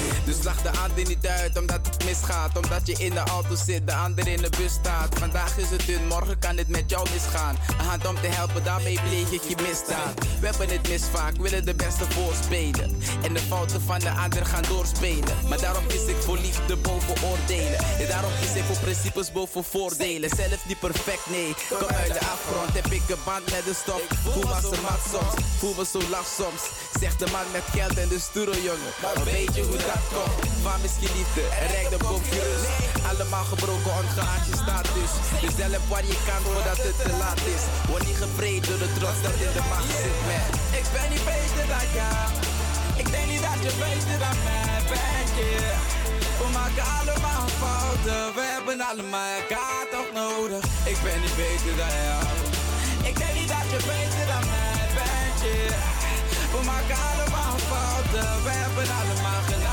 lach 0.44 0.62
de 0.62 0.70
ander 0.70 1.06
niet 1.08 1.26
uit 1.26 1.58
omdat 1.58 1.80
het 1.86 2.04
misgaat. 2.04 2.56
Omdat 2.56 2.86
je 2.86 2.92
in 2.92 3.10
de 3.10 3.20
auto 3.20 3.54
zit, 3.54 3.86
de 3.86 3.94
ander 3.94 4.28
in 4.28 4.42
de 4.42 4.50
bus 4.58 4.72
staat. 4.72 5.18
Vandaag 5.18 5.58
is 5.58 5.70
het 5.70 5.86
dun, 5.86 6.06
morgen 6.06 6.38
kan 6.38 6.56
het 6.56 6.68
met 6.68 6.90
jou 6.90 7.08
misgaan. 7.12 7.56
Een 7.78 7.84
hand 7.84 8.06
om 8.06 8.14
te 8.14 8.26
helpen, 8.26 8.64
daarmee 8.64 8.98
pleeg 9.08 9.30
ik 9.30 9.42
je 9.42 9.56
misdaad. 9.62 10.14
We 10.40 10.46
hebben 10.46 10.68
het 10.68 10.88
mis 10.88 11.02
vaak, 11.12 11.36
willen 11.36 11.64
de 11.64 11.74
beste 11.74 12.04
voorspelen. 12.10 13.02
En 13.22 13.34
de 13.34 13.40
fouten 13.40 13.82
van 13.82 13.98
de 13.98 14.10
ander 14.10 14.46
gaan 14.46 14.62
doorspelen. 14.68 15.36
Maar 15.48 15.60
daarom 15.60 15.86
kies 15.86 16.06
ik 16.06 16.16
voor 16.16 16.38
liefde 16.38 16.76
boven 16.76 17.14
oordelen. 17.30 17.78
En 18.00 18.06
daarom 18.08 18.32
kies 18.40 18.54
ik 18.54 18.64
voor 18.64 18.76
principes 18.76 19.32
boven 19.32 19.64
voordelen. 19.64 20.30
Zelf 20.36 20.66
niet 20.66 20.78
perfect, 20.78 21.30
nee. 21.30 21.54
Kom 21.68 21.88
uit 21.88 22.12
de 22.12 22.20
afgrond, 22.20 22.72
heb 22.72 22.86
ik 22.86 23.08
een 23.08 23.24
band 23.24 23.50
met 23.50 23.64
de 23.64 23.74
stop. 23.82 24.02
Voel 24.22 24.42
me 24.42 24.60
zo 24.62 24.82
mat 24.82 25.02
soms, 25.12 25.34
voel 25.58 25.74
me 25.78 25.84
zo 25.92 26.00
lach 26.10 26.28
soms. 26.38 26.62
Zegt 27.00 27.18
de 27.18 27.26
man 27.32 27.46
met 27.52 27.62
geld 27.72 27.98
en 27.98 28.08
de 28.08 28.20
stoere 28.20 28.62
jongen. 28.62 28.92
Maar 29.02 29.24
weet 29.24 29.54
je 29.54 29.62
hoe 29.62 29.76
dat 29.76 30.04
komt? 30.12 30.33
Van 30.62 30.78
misschien 30.84 31.12
liefde 31.18 31.42
en 31.60 31.66
rijkdom 31.74 32.22
gerust. 32.30 32.68
Allemaal 33.10 33.46
gebroken 33.52 33.92
ongeacht 34.00 34.46
je 34.48 34.56
status. 34.64 35.10
Dus 35.42 35.54
zelf 35.62 35.82
waar 35.92 36.06
je 36.12 36.18
kan 36.28 36.40
voordat 36.46 36.78
het 36.86 36.96
te 37.02 37.10
laat 37.22 37.40
is. 37.54 37.62
Word 37.90 38.04
niet 38.08 38.20
gevreden 38.24 38.68
door 38.68 38.80
de 38.84 38.90
trots 38.98 39.20
dat 39.24 39.36
in 39.46 39.52
de 39.56 39.64
macht 39.72 39.90
zit, 40.02 40.18
man. 40.28 40.44
Ik 40.80 40.86
ben 40.94 41.08
niet 41.12 41.24
beter 41.32 41.64
dan 41.72 41.86
jou. 41.98 42.26
Ik 43.02 43.08
denk 43.14 43.26
niet 43.32 43.44
dat 43.48 43.58
je 43.66 43.72
beter 43.84 44.16
dan 44.24 44.36
mij 44.48 44.80
bent, 44.90 45.30
yeah. 45.38 45.78
We 46.40 46.46
maken 46.58 46.86
allemaal 46.98 47.46
fouten, 47.62 48.22
we 48.36 48.44
hebben 48.54 48.78
allemaal 48.90 49.28
elkaar 49.40 49.84
toch 49.94 50.10
nodig. 50.22 50.62
Ik 50.92 50.98
ben 51.04 51.18
niet 51.24 51.36
beter 51.42 51.74
dan 51.80 51.94
jou. 52.08 52.24
Ik 53.10 53.16
denk 53.20 53.34
niet 53.40 53.50
dat 53.54 53.66
je 53.72 53.80
beter 53.92 54.24
dan 54.32 54.44
mij 54.54 54.86
bent, 54.98 55.38
yeah. 55.46 55.92
We 56.54 56.60
maken 56.70 56.98
allemaal 57.10 57.56
fouten, 57.70 58.28
we 58.46 58.52
hebben 58.62 58.86
allemaal 59.00 59.42
genade 59.48 59.63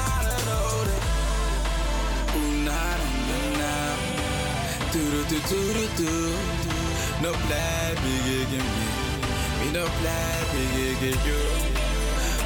No 7.22 7.32
blijf 7.48 8.00
ik 8.04 8.52
in 8.52 8.66
me. 8.76 8.88
Me 9.60 9.72
no 9.72 9.86
blijf 10.00 10.50
ik 10.54 11.02
in 11.12 11.20
you. 11.28 11.42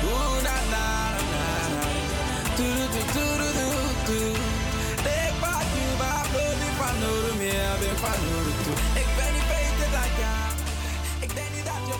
Oeh, 0.04 0.44
na, 0.44 0.56
na, 0.74 0.88
na, 1.32 1.48
na. 1.74 1.84
Toeru, 2.56 3.02
toeru, 3.14 3.50
toeru, 3.58 3.94
toeru. 4.06 4.44
They 5.06 5.28
pack 5.42 5.68
you 5.78 5.90
back, 5.98 6.26
bloody 6.32 6.70
fanuru, 6.80 7.32
me 7.40 7.50
have 7.50 7.90
fanuru 8.04 8.52
too. 8.64 8.78
Ik 9.02 9.10
ben 9.18 9.32
niet 9.36 9.48
beter 9.54 9.90
dan 9.96 10.10
jou. 10.22 10.50
Ik 11.20 11.36
denk 11.36 11.50
niet 11.56 11.66
dat 11.66 11.82
je 11.88 11.96